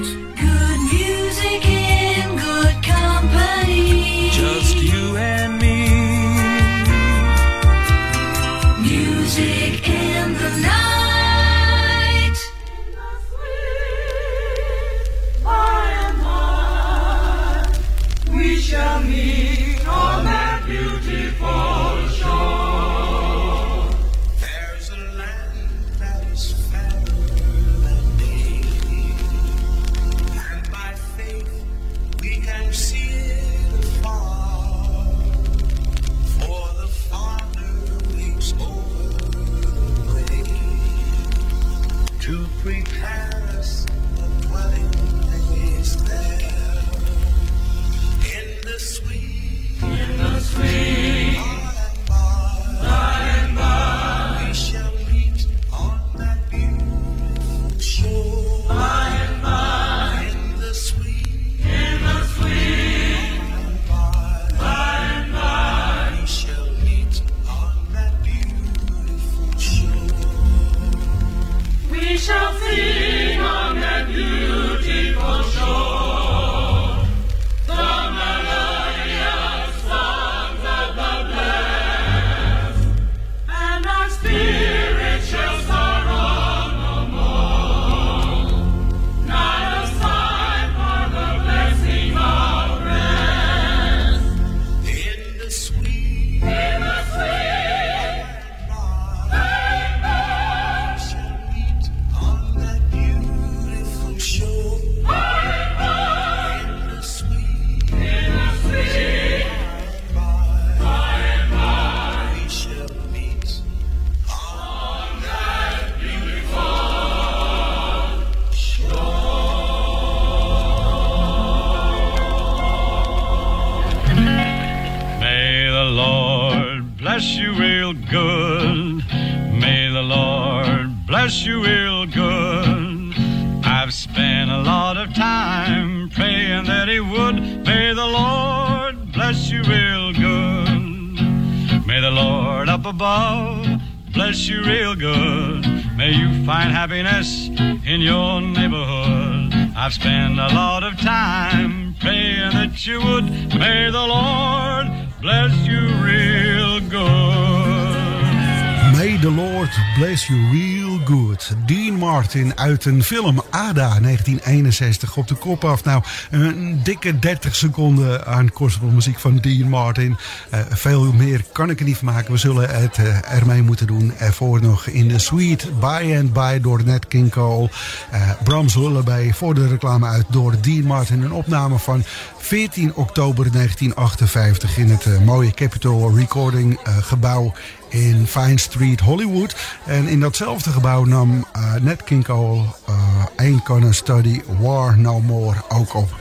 Martin 162.27 162.59
uit 162.59 162.85
een 162.85 163.03
film 163.03 163.43
Ada 163.51 164.01
1961 164.01 165.17
op 165.17 165.29
de 165.29 165.35
kop 165.35 165.65
af. 165.65 165.85
Nou, 165.85 166.03
een 166.31 166.81
dikke 166.83 167.19
30 167.19 167.57
seconden 167.57 168.27
aan 168.27 168.51
muziek 168.93 169.19
van 169.19 169.37
Dean 169.37 169.69
Martin. 169.69 170.17
Uh, 170.55 170.61
veel 170.69 171.13
meer 171.13 171.45
kan 171.53 171.71
ik 171.71 171.79
er 171.79 171.85
niet 171.85 171.97
van 171.97 172.13
maken. 172.13 172.33
We 172.33 172.39
zullen 172.39 172.71
het 172.71 172.99
uh, 172.99 173.33
ermee 173.33 173.63
moeten 173.63 173.87
doen. 173.87 174.13
Ervoor 174.19 174.63
nog 174.63 174.87
in 174.87 175.09
de 175.09 175.19
suite 175.19 175.73
By 175.73 176.15
and 176.19 176.33
By 176.33 176.61
door 176.61 176.85
Nat 176.85 177.09
King 177.09 177.31
Cole. 177.31 177.71
Uh, 178.13 178.31
Bram 178.45 178.67
Lullaby 178.75 179.33
voor 179.33 179.55
de 179.55 179.69
reclame 179.69 180.07
uit 180.07 180.27
door 180.29 180.55
Dean 180.61 180.85
Martin. 180.85 181.23
Een 181.23 181.33
opname 181.33 181.79
van 181.79 182.05
14 182.39 182.95
oktober 182.95 183.53
1958 183.53 184.79
in 184.79 184.91
het 184.91 185.25
mooie 185.25 185.51
Capitol 185.51 186.17
Recording 186.17 186.79
gebouw 187.01 187.53
in 187.97 188.27
Vine 188.27 188.59
Street, 188.59 189.01
Hollywood. 189.01 189.57
En 189.87 190.09
in 190.09 190.21
datzelfde 190.21 190.71
gebouw 190.71 191.05
nam 191.05 191.47
uh, 191.57 191.75
Nat 191.75 192.05
King 192.05 192.25
Cole 192.25 192.63
uh, 192.89 193.25
Ain't 193.37 193.67
Gonna 193.67 193.93
Study 193.93 194.41
War 194.61 194.99
No 194.99 195.21
More 195.21 195.63
ook 195.69 195.95
op. 195.95 196.15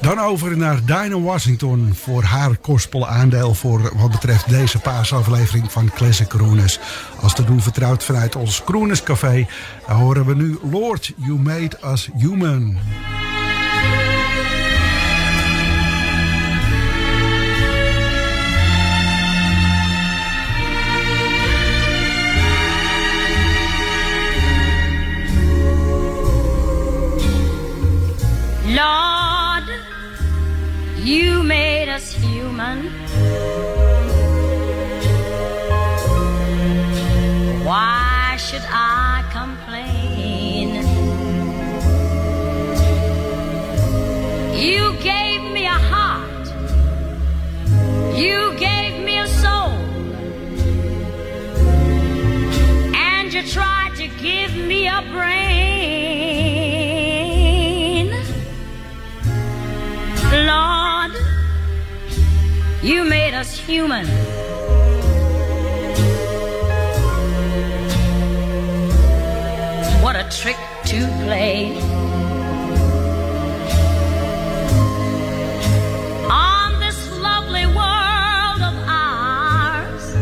Dan 0.00 0.18
over 0.18 0.56
naar 0.56 0.84
Dinah 0.84 1.24
Washington 1.24 1.94
voor 1.94 2.22
haar 2.22 2.56
aandeel 3.06 3.54
voor 3.54 3.92
wat 3.96 4.10
betreft 4.10 4.48
deze 4.48 4.78
paasaflevering 4.78 5.72
van 5.72 5.90
Classic 5.94 6.28
Crooners. 6.28 6.78
Als 7.20 7.34
te 7.34 7.44
doen 7.44 7.60
vertrouwd 7.60 8.04
vanuit 8.04 8.36
ons 8.36 8.64
Crooners 8.64 9.02
Café, 9.02 9.46
horen 9.86 10.26
we 10.26 10.34
nu 10.34 10.58
Lord, 10.70 11.12
You 11.16 11.38
Made 11.38 11.78
Us 11.84 12.08
Human. 12.16 12.78
Lord, 28.70 29.64
you 30.96 31.42
made 31.42 31.88
us 31.88 32.12
human. 32.12 32.88
Why 37.64 38.36
should 38.38 38.62
I 38.68 39.24
complain? 39.32 40.84
You 44.54 44.92
gave 45.02 45.42
me 45.50 45.66
a 45.66 45.80
heart. 45.90 46.46
You 48.16 48.54
gave 48.56 49.04
me 49.04 49.18
a 49.18 49.26
soul. 49.26 49.72
And 52.94 53.32
you 53.32 53.42
tried 53.48 53.96
to 53.96 54.06
give 54.22 54.54
me 54.54 54.86
a 54.86 55.02
brain. 55.10 56.49
You 62.82 63.04
made 63.04 63.34
us 63.34 63.58
human. 63.58 64.06
What 70.02 70.16
a 70.16 70.26
trick 70.30 70.56
to 70.86 71.06
play. 71.24 71.76
On 76.30 76.80
this 76.80 77.10
lovely 77.18 77.66
world 77.66 78.62
of 78.62 78.74
ours. 78.88 80.14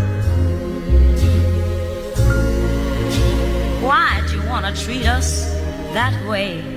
Why'd 3.83 4.31
you 4.31 4.43
want 4.49 4.67
to 4.67 4.85
treat 4.85 5.07
us 5.07 5.45
that 5.95 6.27
way? 6.29 6.68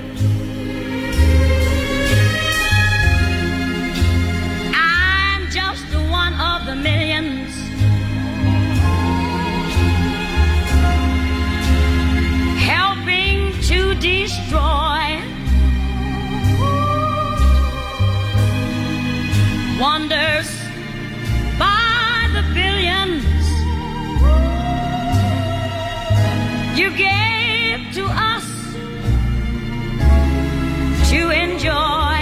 Destroy 14.02 15.22
wonders 19.80 20.50
by 21.56 22.28
the 22.34 22.42
billions. 22.52 23.24
You 26.76 26.90
gave 26.96 27.94
to 27.94 28.04
us 28.10 28.46
to 31.10 31.30
enjoy. 31.30 32.16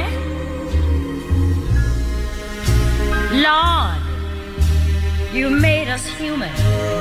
Lord, 3.41 4.03
you 5.33 5.49
made 5.49 5.89
us 5.89 6.07
human. 6.07 7.00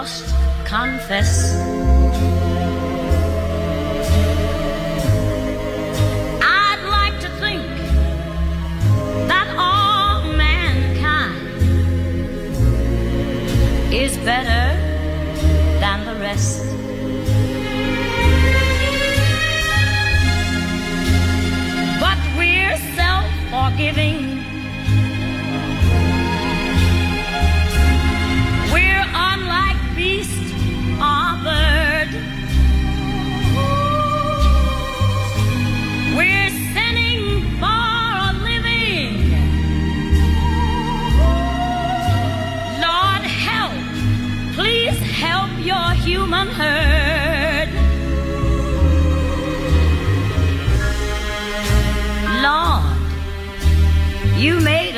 Must 0.00 0.34
confess. 0.64 1.30
I'd 6.42 6.82
like 6.98 7.16
to 7.20 7.28
think 7.42 7.66
that 9.28 9.46
all 9.58 10.22
mankind 10.32 11.36
is 13.92 14.16
better 14.30 14.64
than 15.82 15.98
the 16.06 16.14
rest. 16.28 16.64
but 22.00 22.18
we're 22.38 22.78
self 22.96 23.26
forgiving. 23.52 24.29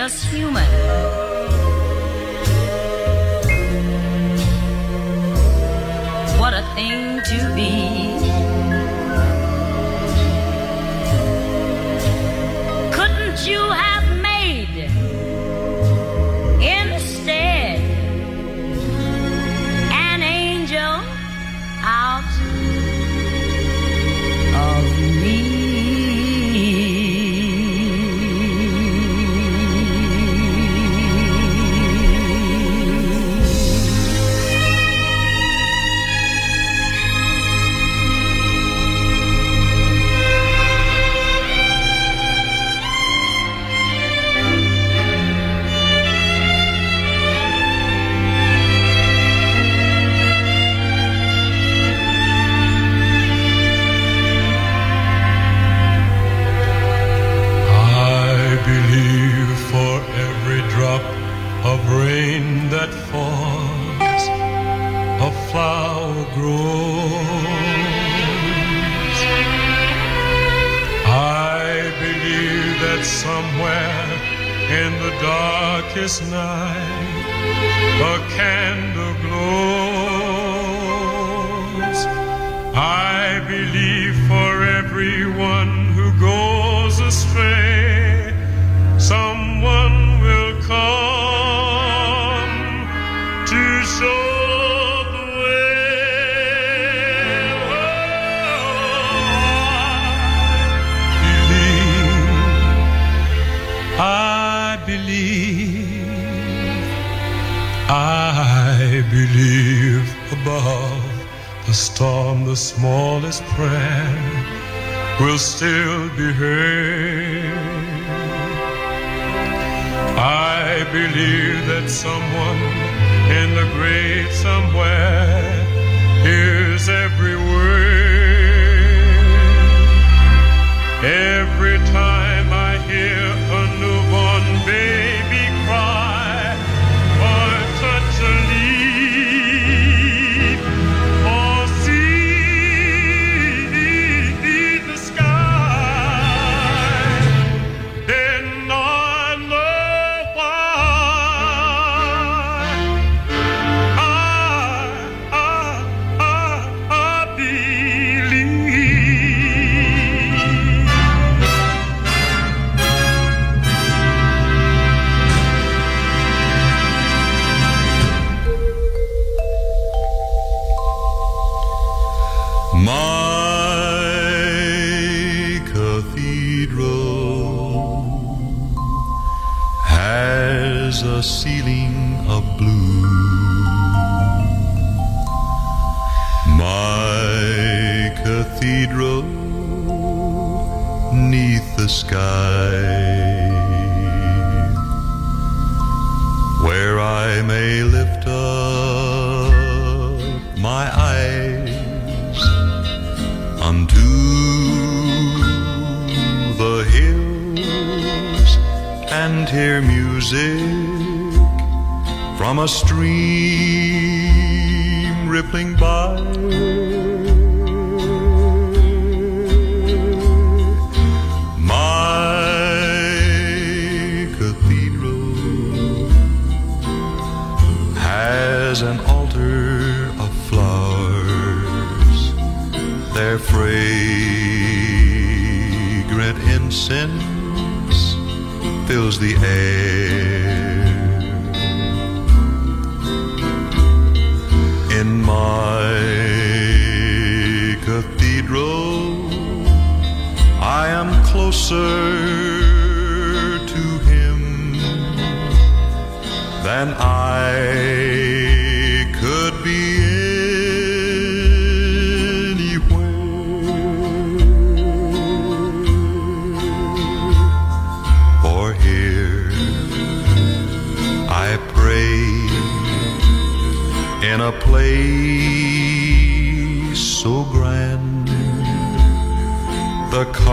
You 0.03 0.09
made 0.09 0.15
us 0.15 0.25
human. 0.25 0.92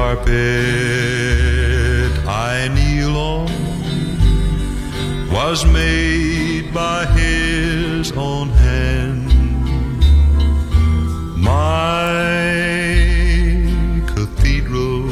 carpet 0.09 0.31
I 2.25 2.67
kneel 2.73 3.15
on 3.15 3.47
was 5.31 5.63
made 5.65 6.73
by 6.73 7.05
his 7.21 8.11
own 8.13 8.49
hand. 8.49 9.27
My 11.37 12.09
cathedral 14.13 15.09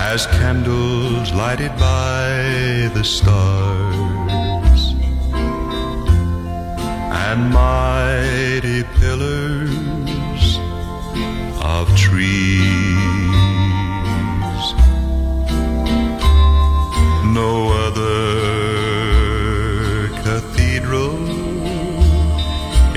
has 0.00 0.26
candles 0.26 1.32
lighted 1.32 1.72
by 1.78 2.90
the 2.96 3.02
stars. 3.02 3.55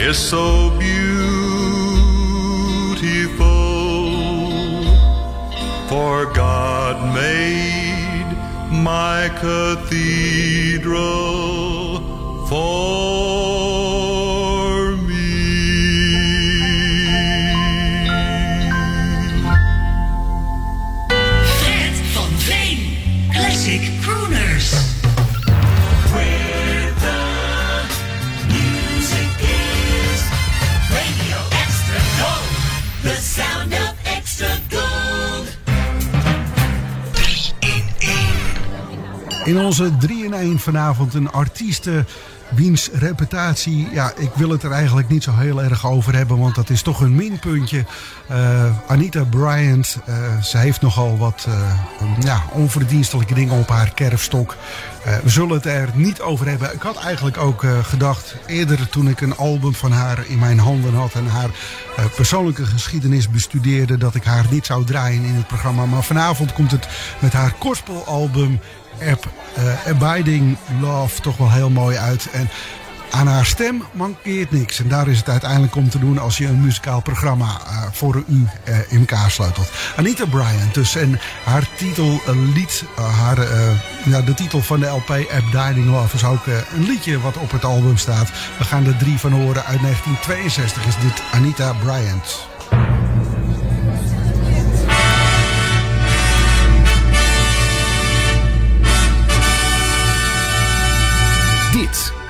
is 0.09 0.17
so 0.17 0.71
beautiful. 0.79 1.29
For 5.87 6.25
God 6.33 7.13
made 7.13 8.25
my 8.71 9.29
cathedral. 9.39 11.18
Onze 39.69 39.91
3-in-1 40.07 40.55
vanavond 40.55 41.13
een 41.13 41.31
artieste 41.31 42.05
wiens 42.49 42.89
reputatie, 42.93 43.89
ja, 43.91 44.11
ik 44.15 44.29
wil 44.35 44.49
het 44.49 44.63
er 44.63 44.71
eigenlijk 44.71 45.09
niet 45.09 45.23
zo 45.23 45.31
heel 45.35 45.63
erg 45.63 45.87
over 45.87 46.15
hebben, 46.15 46.37
want 46.37 46.55
dat 46.55 46.69
is 46.69 46.81
toch 46.81 47.01
een 47.01 47.15
minpuntje. 47.15 47.85
Uh, 48.31 48.65
Anita 48.87 49.23
Bryant, 49.23 49.97
uh, 50.09 50.41
ze 50.41 50.57
heeft 50.57 50.81
nogal 50.81 51.17
wat 51.17 51.45
uh, 51.49 51.55
ja, 52.19 52.43
onverdienstelijke 52.51 53.33
dingen 53.33 53.59
op 53.59 53.69
haar 53.69 53.93
kerfstok. 53.93 54.55
we 55.23 55.29
zullen 55.29 55.55
het 55.55 55.65
er 55.65 55.89
niet 55.93 56.21
over 56.21 56.47
hebben. 56.47 56.73
Ik 56.73 56.81
had 56.81 56.97
eigenlijk 56.97 57.37
ook 57.37 57.65
gedacht, 57.81 58.35
eerder 58.45 58.89
toen 58.89 59.07
ik 59.07 59.21
een 59.21 59.37
album 59.37 59.73
van 59.73 59.91
haar 59.91 60.25
in 60.27 60.39
mijn 60.39 60.59
handen 60.59 60.93
had 60.93 61.13
en 61.13 61.27
haar 61.27 61.49
persoonlijke 62.15 62.65
geschiedenis 62.65 63.29
bestudeerde, 63.29 63.97
dat 63.97 64.15
ik 64.15 64.23
haar 64.23 64.45
niet 64.49 64.65
zou 64.65 64.85
draaien 64.85 65.23
in 65.23 65.35
het 65.35 65.47
programma. 65.47 65.85
Maar 65.85 66.03
vanavond 66.03 66.53
komt 66.53 66.71
het 66.71 66.87
met 67.19 67.33
haar 67.33 67.53
gospelalbum 67.59 68.59
App, 69.11 69.27
uh, 69.57 69.87
Abiding 69.87 70.57
Love 70.81 71.21
toch 71.21 71.37
wel 71.37 71.51
heel 71.51 71.69
mooi 71.69 71.97
uit. 71.97 72.27
En 72.31 72.49
aan 73.11 73.27
haar 73.27 73.45
stem 73.45 73.83
mankeert 73.91 74.51
niks. 74.51 74.79
En 74.79 74.87
daar 74.87 75.07
is 75.07 75.17
het 75.17 75.29
uiteindelijk 75.29 75.75
om 75.75 75.89
te 75.89 75.99
doen 75.99 76.17
als 76.17 76.37
je 76.37 76.47
een 76.47 76.61
muzikaal 76.61 77.01
programma 77.01 77.45
uh, 77.45 77.83
voor 77.91 78.23
u 78.27 78.47
uh, 78.67 78.77
in 78.89 78.99
elkaar 78.99 79.31
sleutelt. 79.31 79.71
Anita 79.95 80.25
Bryant 80.25 80.73
dus. 80.73 80.95
En 80.95 81.19
haar 81.43 81.69
titellied, 81.77 82.83
haar, 82.95 83.47
ja, 84.05 84.21
de 84.21 84.33
titel 84.33 84.61
van 84.61 84.79
de 84.79 84.85
LP 84.85 85.09
Abiding 85.09 85.85
Love 85.85 86.15
is 86.15 86.23
ook 86.23 86.45
een 86.45 86.85
liedje 86.85 87.19
wat 87.19 87.37
op 87.37 87.51
het 87.51 87.65
album 87.65 87.97
staat. 87.97 88.29
We 88.57 88.63
gaan 88.63 88.85
er 88.85 88.97
drie 88.97 89.17
van 89.17 89.31
horen. 89.31 89.65
Uit 89.65 89.81
1962 89.81 90.85
is 90.85 90.95
dit 91.01 91.21
Anita 91.31 91.73
Bryant. 91.73 92.48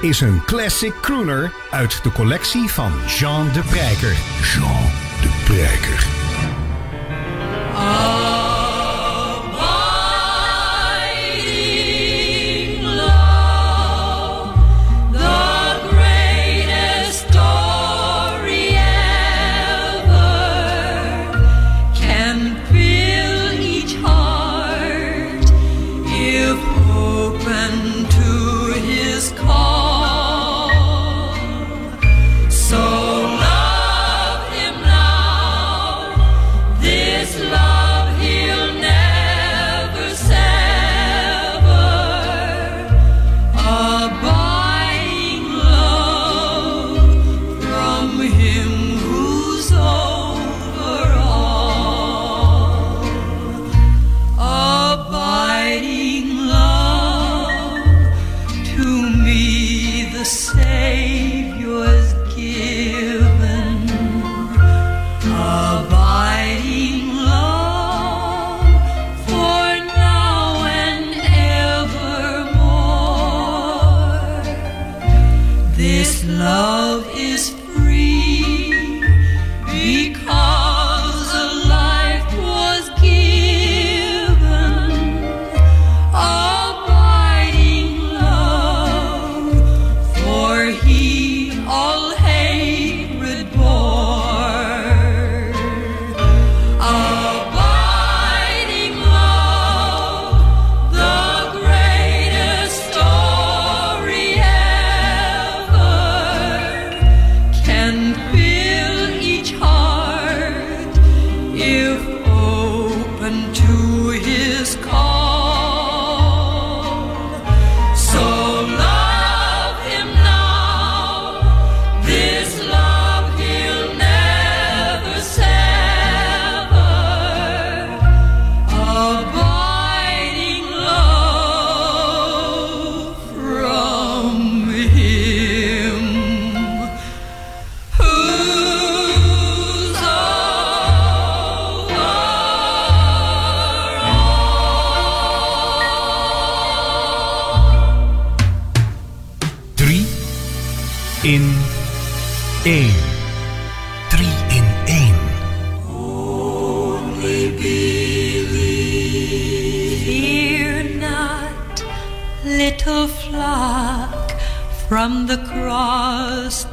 Is 0.02 0.22
een 0.22 0.42
classic 0.46 0.94
crooner 1.02 1.54
uit 1.70 2.04
de 2.04 2.12
collectie 2.12 2.70
van 2.70 2.92
Jean 3.08 3.52
de 3.54 3.62
Prijker. 3.62 4.18
Jean 4.42 4.86
de 5.22 5.44
Prijker. 5.46 6.08
Abiding 7.76 8.39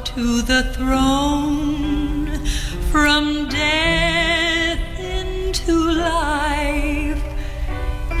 to 0.03 0.41
the 0.41 0.63
throne, 0.73 2.45
from 2.91 3.47
death 3.49 4.99
into 4.99 5.73
life. 5.91 7.23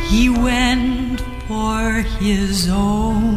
He 0.09 0.29
went 0.29 1.21
for 1.47 2.01
his 2.19 2.69
own. 2.69 3.36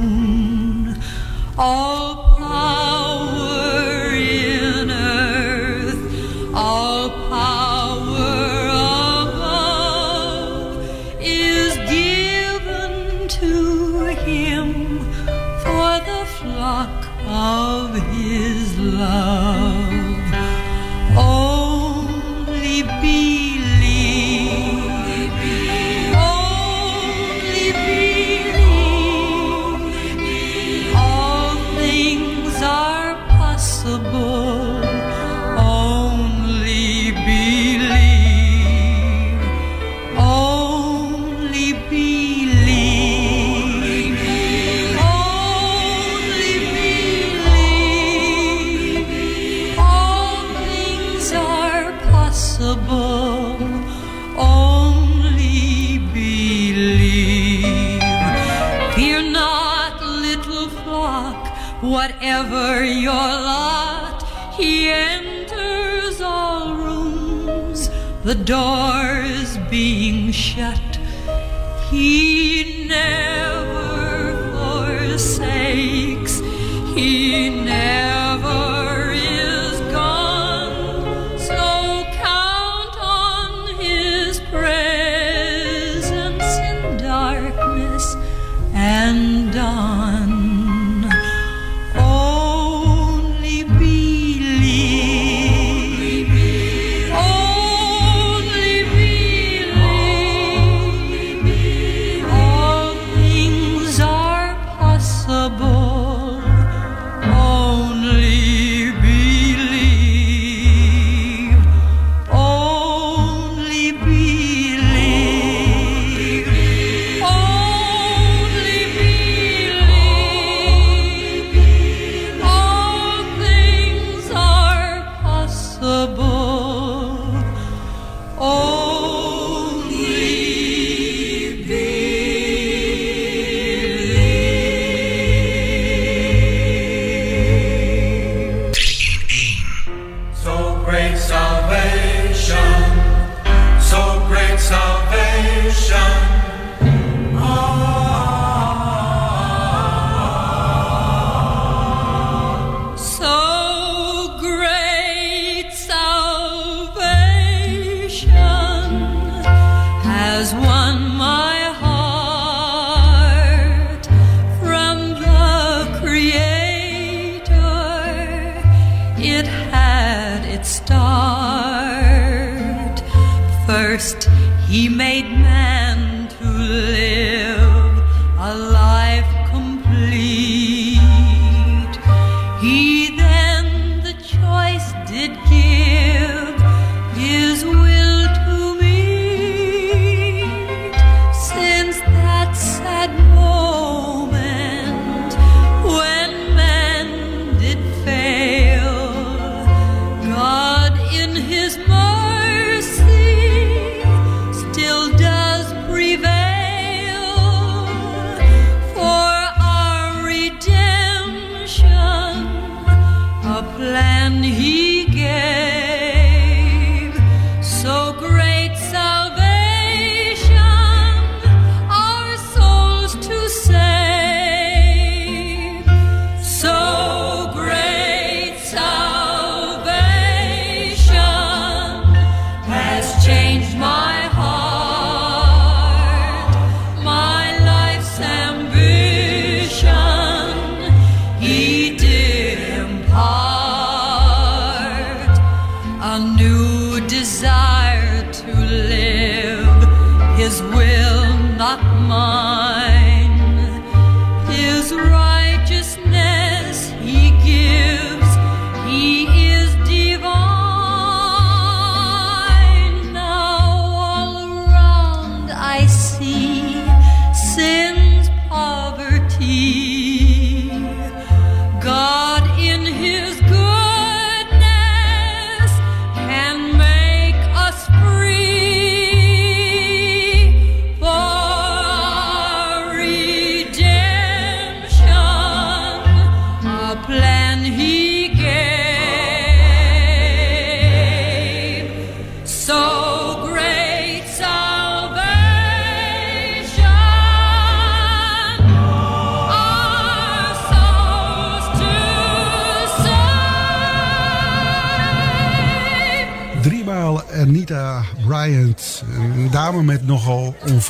Doors 68.50 69.58
being 69.70 70.32
shut. 70.32 70.89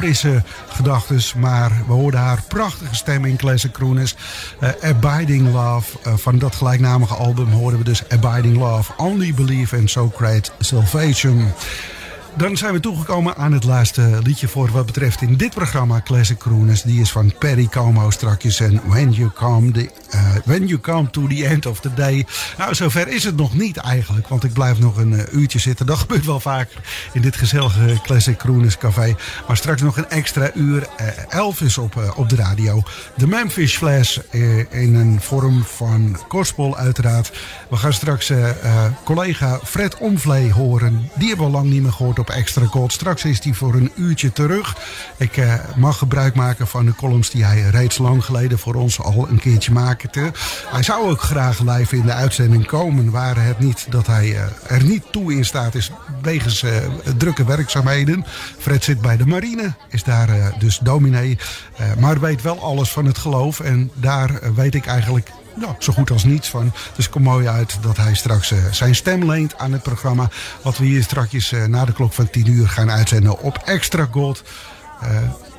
Onfrisse 0.01 0.43
gedachten. 0.69 1.21
Maar 1.37 1.83
we 1.87 1.93
hoorden 1.93 2.21
haar 2.21 2.43
prachtige 2.49 2.95
stem 2.95 3.25
in 3.25 3.37
Classic 3.37 3.73
Crooners. 3.73 4.15
Eh, 4.61 4.71
Abiding 4.83 5.53
Love. 5.53 5.99
Eh, 6.03 6.17
van 6.17 6.39
dat 6.39 6.55
gelijknamige 6.55 7.15
album 7.15 7.51
hoorden 7.51 7.79
we 7.79 7.85
dus 7.85 8.03
Abiding 8.09 8.57
Love. 8.57 8.93
Only 8.97 9.35
Believe 9.35 9.77
in 9.77 9.89
So 9.89 10.13
Great 10.17 10.53
Salvation. 10.59 11.53
Dan 12.37 12.57
zijn 12.57 12.73
we 12.73 12.81
toegekomen 12.81 13.37
aan 13.37 13.53
het 13.53 13.65
laatste 13.65 14.19
liedje 14.23 14.49
voor 14.49 14.71
wat 14.71 14.87
betreft 14.87 15.23
in 15.23 15.37
dit 15.37 15.55
programma 15.55 16.01
Classic 16.05 16.39
Crooners. 16.39 16.83
Die 16.83 17.01
is 17.01 17.11
van 17.11 17.33
Perry 17.39 17.67
Como 17.67 18.11
strakjes 18.11 18.61
en 18.61 18.81
When 18.87 19.11
You 19.11 19.31
Come, 19.35 19.71
the, 19.71 19.91
eh, 20.11 20.21
When 20.45 20.67
you 20.67 20.81
come 20.81 21.11
to 21.11 21.27
the 21.27 21.47
End 21.47 21.67
of 21.67 21.81
the 21.81 21.95
Day. 21.95 22.27
Nou, 22.59 22.75
zover 22.75 23.09
is 23.09 23.25
het 23.25 23.37
nog 23.37 23.55
niet 23.55 23.77
eigenlijk, 23.77 24.29
want 24.29 24.45
ik 24.45 24.53
blijf 24.53 24.79
nog 24.79 24.97
een 24.97 25.13
eh, 25.13 25.33
uurtje 25.33 25.59
zitten. 25.59 25.87
Dat 25.87 25.99
gebeurt 25.99 26.25
wel 26.25 26.41
vaak 26.41 26.69
in 27.13 27.21
dit 27.23 27.37
gezellige 27.37 28.01
Classic 28.03 28.37
Crooners 28.37 28.79
café. 28.79 29.17
Maar 29.47 29.57
straks 29.57 29.83
nog 29.83 29.97
een 29.97 30.09
extra 30.09 30.51
uur. 30.55 30.89
eh, 30.97 31.07
Elvis 31.29 31.79
op, 31.79 31.97
eh, 31.97 32.19
op 32.19 32.29
de 32.29 32.37
radio. 32.37 32.83
De 33.17 33.27
Memphis 33.27 33.77
Flash 33.77 34.19
in 34.71 34.95
een 34.95 35.21
vorm 35.21 35.65
van 35.65 36.19
gospel 36.29 36.77
uiteraard. 36.77 37.33
We 37.71 37.77
gaan 37.77 37.93
straks 37.93 38.33
collega 39.05 39.61
Fred 39.65 39.97
Omvlee 39.99 40.53
horen. 40.53 41.11
Die 41.15 41.29
hebben 41.29 41.47
we 41.47 41.53
al 41.53 41.59
lang 41.59 41.73
niet 41.73 41.83
meer 41.83 41.93
gehoord 41.93 42.19
op 42.21 42.31
Extra 42.31 42.65
Gold. 42.65 42.93
Straks 42.93 43.25
is 43.25 43.45
hij 43.45 43.53
voor 43.53 43.75
een 43.75 43.93
uurtje 43.97 44.33
terug. 44.33 44.77
Ik 45.17 45.37
eh, 45.37 45.55
mag 45.77 45.99
gebruik 45.99 46.35
maken 46.35 46.67
van 46.67 46.87
de 46.87 46.95
columns 46.95 47.31
die 47.31 47.45
hij 47.45 47.61
reeds 47.61 47.99
lang 47.99 48.25
geleden 48.25 48.59
voor 48.59 48.75
ons 48.75 49.01
al 49.01 49.29
een 49.29 49.39
keertje 49.39 49.73
maakte. 49.73 50.33
Hij 50.67 50.83
zou 50.83 51.11
ook 51.11 51.21
graag 51.21 51.61
live 51.61 51.97
in 51.97 52.07
de 52.07 52.13
uitzending 52.13 52.67
komen, 52.67 53.11
waren 53.11 53.45
het 53.45 53.59
niet 53.59 53.87
dat 53.91 54.07
hij 54.07 54.37
eh, 54.37 54.77
er 54.77 54.85
niet 54.85 55.03
toe 55.11 55.35
in 55.35 55.45
staat 55.45 55.75
is 55.75 55.91
wegens 56.23 56.63
uh, 56.63 56.71
drukke 57.17 57.45
werkzaamheden. 57.45 58.25
Fred 58.59 58.85
zit 58.85 59.01
bij 59.01 59.17
de 59.17 59.27
marine, 59.27 59.75
is 59.89 60.03
daar 60.03 60.55
dus 60.59 60.79
dominee, 60.79 61.39
maar 61.99 62.21
weet 62.21 62.43
wel 62.43 62.61
alles 62.63 62.91
van 62.91 63.05
het 63.05 63.19
geloof. 63.19 63.61
En 63.61 63.91
daar 63.95 64.55
weet 64.55 64.75
ik 64.75 64.87
eigenlijk 64.87 65.31
nou, 65.61 65.75
zo 65.79 65.93
goed 65.93 66.11
als 66.11 66.25
niets 66.25 66.49
van. 66.49 66.73
Dus 66.97 67.05
het 67.05 67.09
komt 67.09 67.25
mooi 67.25 67.49
uit 67.49 67.79
dat 67.81 67.97
hij 67.97 68.15
straks 68.15 68.53
uh, 68.53 68.59
zijn 68.71 68.95
stem 68.95 69.31
leent 69.31 69.59
aan 69.59 69.73
het 69.73 69.83
programma. 69.83 70.29
Wat 70.63 70.79
we 70.79 70.85
hier 70.85 71.03
straks 71.03 71.53
uh, 71.53 71.65
na 71.65 71.85
de 71.85 71.93
klok 71.93 72.13
van 72.13 72.31
10 72.31 72.51
uur 72.51 72.69
gaan 72.69 72.91
uitzenden 72.91 73.41
op 73.41 73.57
Extra 73.65 74.09
Gold. 74.11 74.43
Uh, 75.03 75.09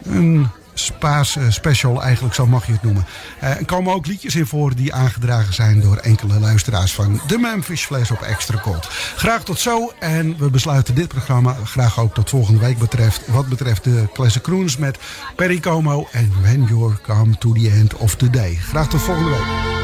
een 0.04 0.48
Spaas 0.74 1.38
special, 1.50 2.02
eigenlijk 2.02 2.36
zo 2.36 2.48
mag 2.48 2.66
je 2.66 2.72
het 2.72 2.84
noemen. 2.84 3.06
er 3.40 3.66
komen 3.66 3.94
ook 3.94 4.06
liedjes 4.06 4.36
in 4.36 4.46
voor 4.46 4.76
die 4.76 4.94
aangedragen 4.94 5.54
zijn 5.54 5.80
door 5.80 5.98
enkele 5.98 6.40
luisteraars 6.40 6.94
van 6.94 7.22
de 7.28 7.38
Memphis 7.38 7.86
Flash 7.86 8.12
op 8.12 8.22
Extra 8.22 8.58
Gold. 8.58 8.88
Graag 9.16 9.44
tot 9.44 9.60
zo 9.60 9.94
en 10.00 10.38
we 10.38 10.50
besluiten 10.50 10.96
dit 10.96 11.08
programma 11.08 11.56
graag 11.64 12.00
ook 12.00 12.14
tot 12.14 12.30
volgende 12.30 12.60
week 12.60 12.78
betreft. 12.78 13.28
Wat 13.28 13.48
betreft 13.48 13.84
de 13.84 14.08
Classic 14.14 14.42
Croons 14.42 14.78
met 14.78 14.98
Perry 15.36 15.60
Como 15.60 16.08
en 16.12 16.34
When 16.42 16.64
You're 16.64 16.98
Come 17.02 17.38
to 17.38 17.54
the 17.54 17.70
End 17.70 17.94
of 17.94 18.16
the 18.16 18.30
Day. 18.30 18.56
Graag 18.56 18.88
tot 18.88 19.02
volgende 19.02 19.30
week. 19.30 19.81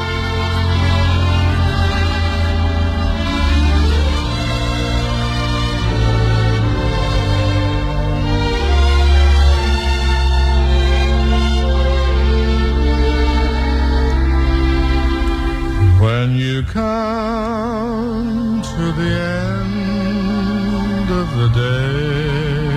The 21.36 21.48
day 21.48 22.68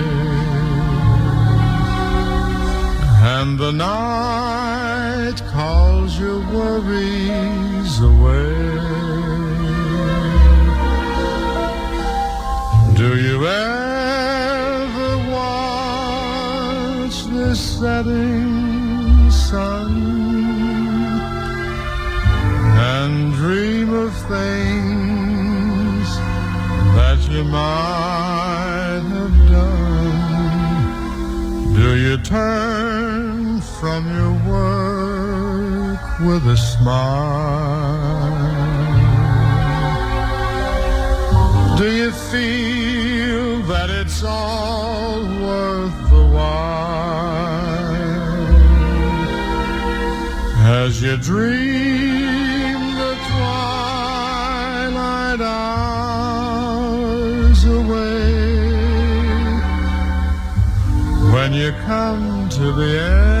and 3.36 3.58
the 3.58 3.72
night 3.72 5.38
calls 5.52 6.18
your 6.18 6.40
worries 6.54 8.00
away, 8.00 8.54
do 12.96 13.10
you 13.26 13.46
ever 13.46 15.10
watch 15.30 17.16
the 17.26 17.54
setting 17.54 19.30
sun? 19.30 20.12
and 22.82 23.32
dream 23.34 23.92
of 23.92 24.12
things 24.28 24.81
you 27.32 27.44
might 27.44 29.02
have 29.16 29.36
done? 29.48 30.22
Do 31.74 31.96
you 31.96 32.18
turn 32.18 33.60
from 33.60 34.00
your 34.18 34.32
work 34.52 36.02
with 36.20 36.46
a 36.46 36.56
smile? 36.56 38.38
Do 41.78 41.90
you 41.90 42.10
feel 42.12 43.62
that 43.62 43.88
it's 43.88 44.22
all 44.22 45.22
worth 45.46 46.10
the 46.10 46.26
while? 46.36 47.62
As 50.84 51.00
you 51.02 51.16
dream 51.16 51.71
you 61.62 61.70
come 61.84 62.48
to 62.48 62.72
the 62.72 63.00
end 63.00 63.31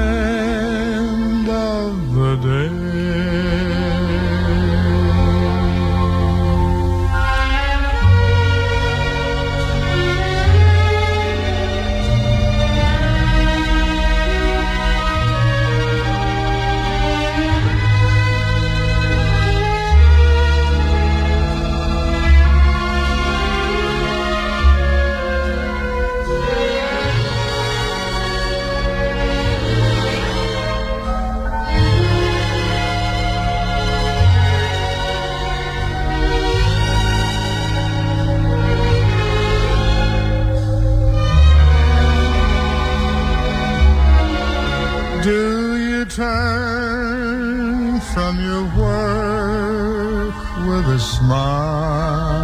Do 45.22 45.76
you 45.76 46.04
turn 46.04 48.00
from 48.12 48.40
your 48.40 48.64
work 48.76 50.34
with 50.66 50.86
a 50.88 50.98
smile? 50.98 52.42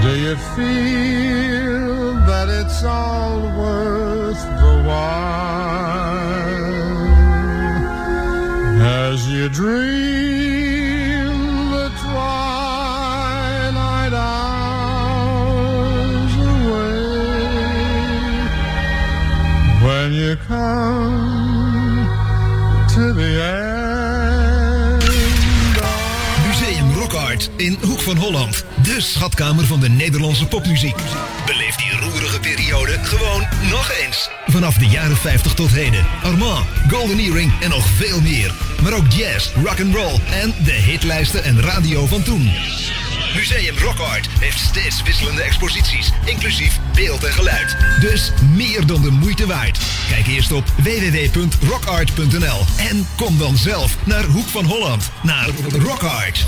Do 0.00 0.10
you 0.18 0.36
feel 0.56 2.14
that 2.30 2.48
it's 2.48 2.82
all 2.82 3.40
worth 3.58 4.42
the 4.62 4.82
while? 4.88 5.28
As 8.80 9.28
you 9.28 9.50
dream 9.50 9.97
van 28.14 28.16
Holland. 28.16 28.64
De 28.82 29.00
schatkamer 29.00 29.66
van 29.66 29.80
de 29.80 29.88
Nederlandse 29.88 30.46
popmuziek. 30.46 30.96
Beleef 31.46 31.76
die 31.76 32.00
roerige 32.00 32.40
periode 32.40 32.98
gewoon 33.02 33.46
nog 33.70 33.92
eens. 34.02 34.30
Vanaf 34.46 34.74
de 34.74 34.86
jaren 34.86 35.16
50 35.16 35.54
tot 35.54 35.70
heden. 35.70 36.06
Armand, 36.22 36.66
Golden 36.90 37.18
Earring 37.18 37.52
en 37.60 37.70
nog 37.70 37.86
veel 37.86 38.20
meer. 38.20 38.54
Maar 38.82 38.92
ook 38.92 39.12
jazz, 39.12 39.50
rock 39.54 39.80
and 39.80 39.94
roll 39.94 40.20
en 40.30 40.54
de 40.64 40.72
hitlijsten 40.72 41.44
en 41.44 41.60
radio 41.60 42.06
van 42.06 42.22
toen. 42.22 42.50
Museum 43.34 43.78
Rock 43.78 43.98
Art 43.98 44.28
heeft 44.40 44.58
steeds 44.58 45.02
wisselende 45.02 45.42
exposities, 45.42 46.12
inclusief 46.24 46.78
beeld 46.94 47.24
en 47.24 47.32
geluid. 47.32 47.76
Dus 48.00 48.32
meer 48.54 48.86
dan 48.86 49.02
de 49.02 49.10
moeite 49.10 49.46
waard. 49.46 49.78
Kijk 50.08 50.26
eerst 50.26 50.52
op 50.52 50.64
www.rockart.nl 50.76 52.64
en 52.76 53.06
kom 53.16 53.38
dan 53.38 53.56
zelf 53.56 53.96
naar 54.04 54.24
Hoek 54.24 54.48
van 54.48 54.64
Holland, 54.64 55.10
naar 55.22 55.48
Rock 55.78 56.02
Art. 56.02 56.46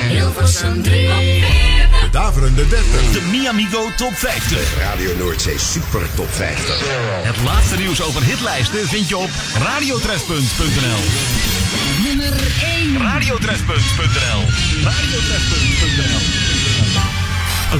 Hilversum 0.00 0.82
3. 0.82 1.08
De 2.00 2.10
daverende 2.10 2.68
30. 2.68 3.12
De 3.12 3.20
Miamigo 3.30 3.90
Top 3.96 4.14
50. 4.14 4.78
Radio 4.78 5.16
Noordzee 5.16 5.58
Super 5.58 6.02
Top 6.14 6.28
50. 6.30 6.78
Het 7.22 7.36
laatste 7.44 7.76
nieuws 7.76 8.02
over 8.02 8.22
hitlijsten 8.22 8.88
vind 8.88 9.08
je 9.08 9.16
op 9.16 9.30
radiotres.nl. 9.62 11.02
Nummer 12.04 12.32
1. 12.62 13.02
Radiotres.nl. 13.02 14.42
Radiotres.nl. 14.82 16.22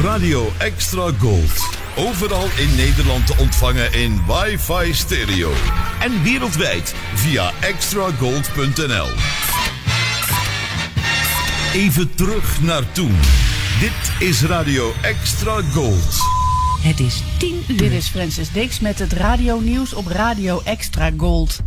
Radio 0.03 0.53
Extra 0.59 1.11
Gold. 1.19 1.77
Overal 1.97 2.49
in 2.57 2.75
Nederland 2.75 3.27
te 3.27 3.35
ontvangen 3.39 3.93
in 3.93 4.23
wifi 4.27 4.95
stereo. 4.95 5.53
En 6.01 6.23
wereldwijd 6.23 6.95
via 7.15 7.51
extragold.nl. 7.61 9.44
Even 11.75 12.15
terug 12.15 12.63
naar 12.63 12.93
toen. 12.93 13.17
Dit 13.81 14.29
is 14.29 14.43
Radio 14.43 14.93
Extra 15.03 15.61
Gold. 15.73 16.17
Het 16.81 17.01
is 17.01 17.23
10 17.39 17.63
uur. 17.69 17.77
Dit 17.77 17.93
is 17.93 18.09
Francis 18.09 18.51
Dix 18.53 18.81
met 18.81 18.99
het 18.99 19.13
radio 19.13 19.61
nieuws 19.61 19.95
op 19.95 20.07
Radio 20.07 20.61
Extra 20.65 21.11
Gold. 21.17 21.63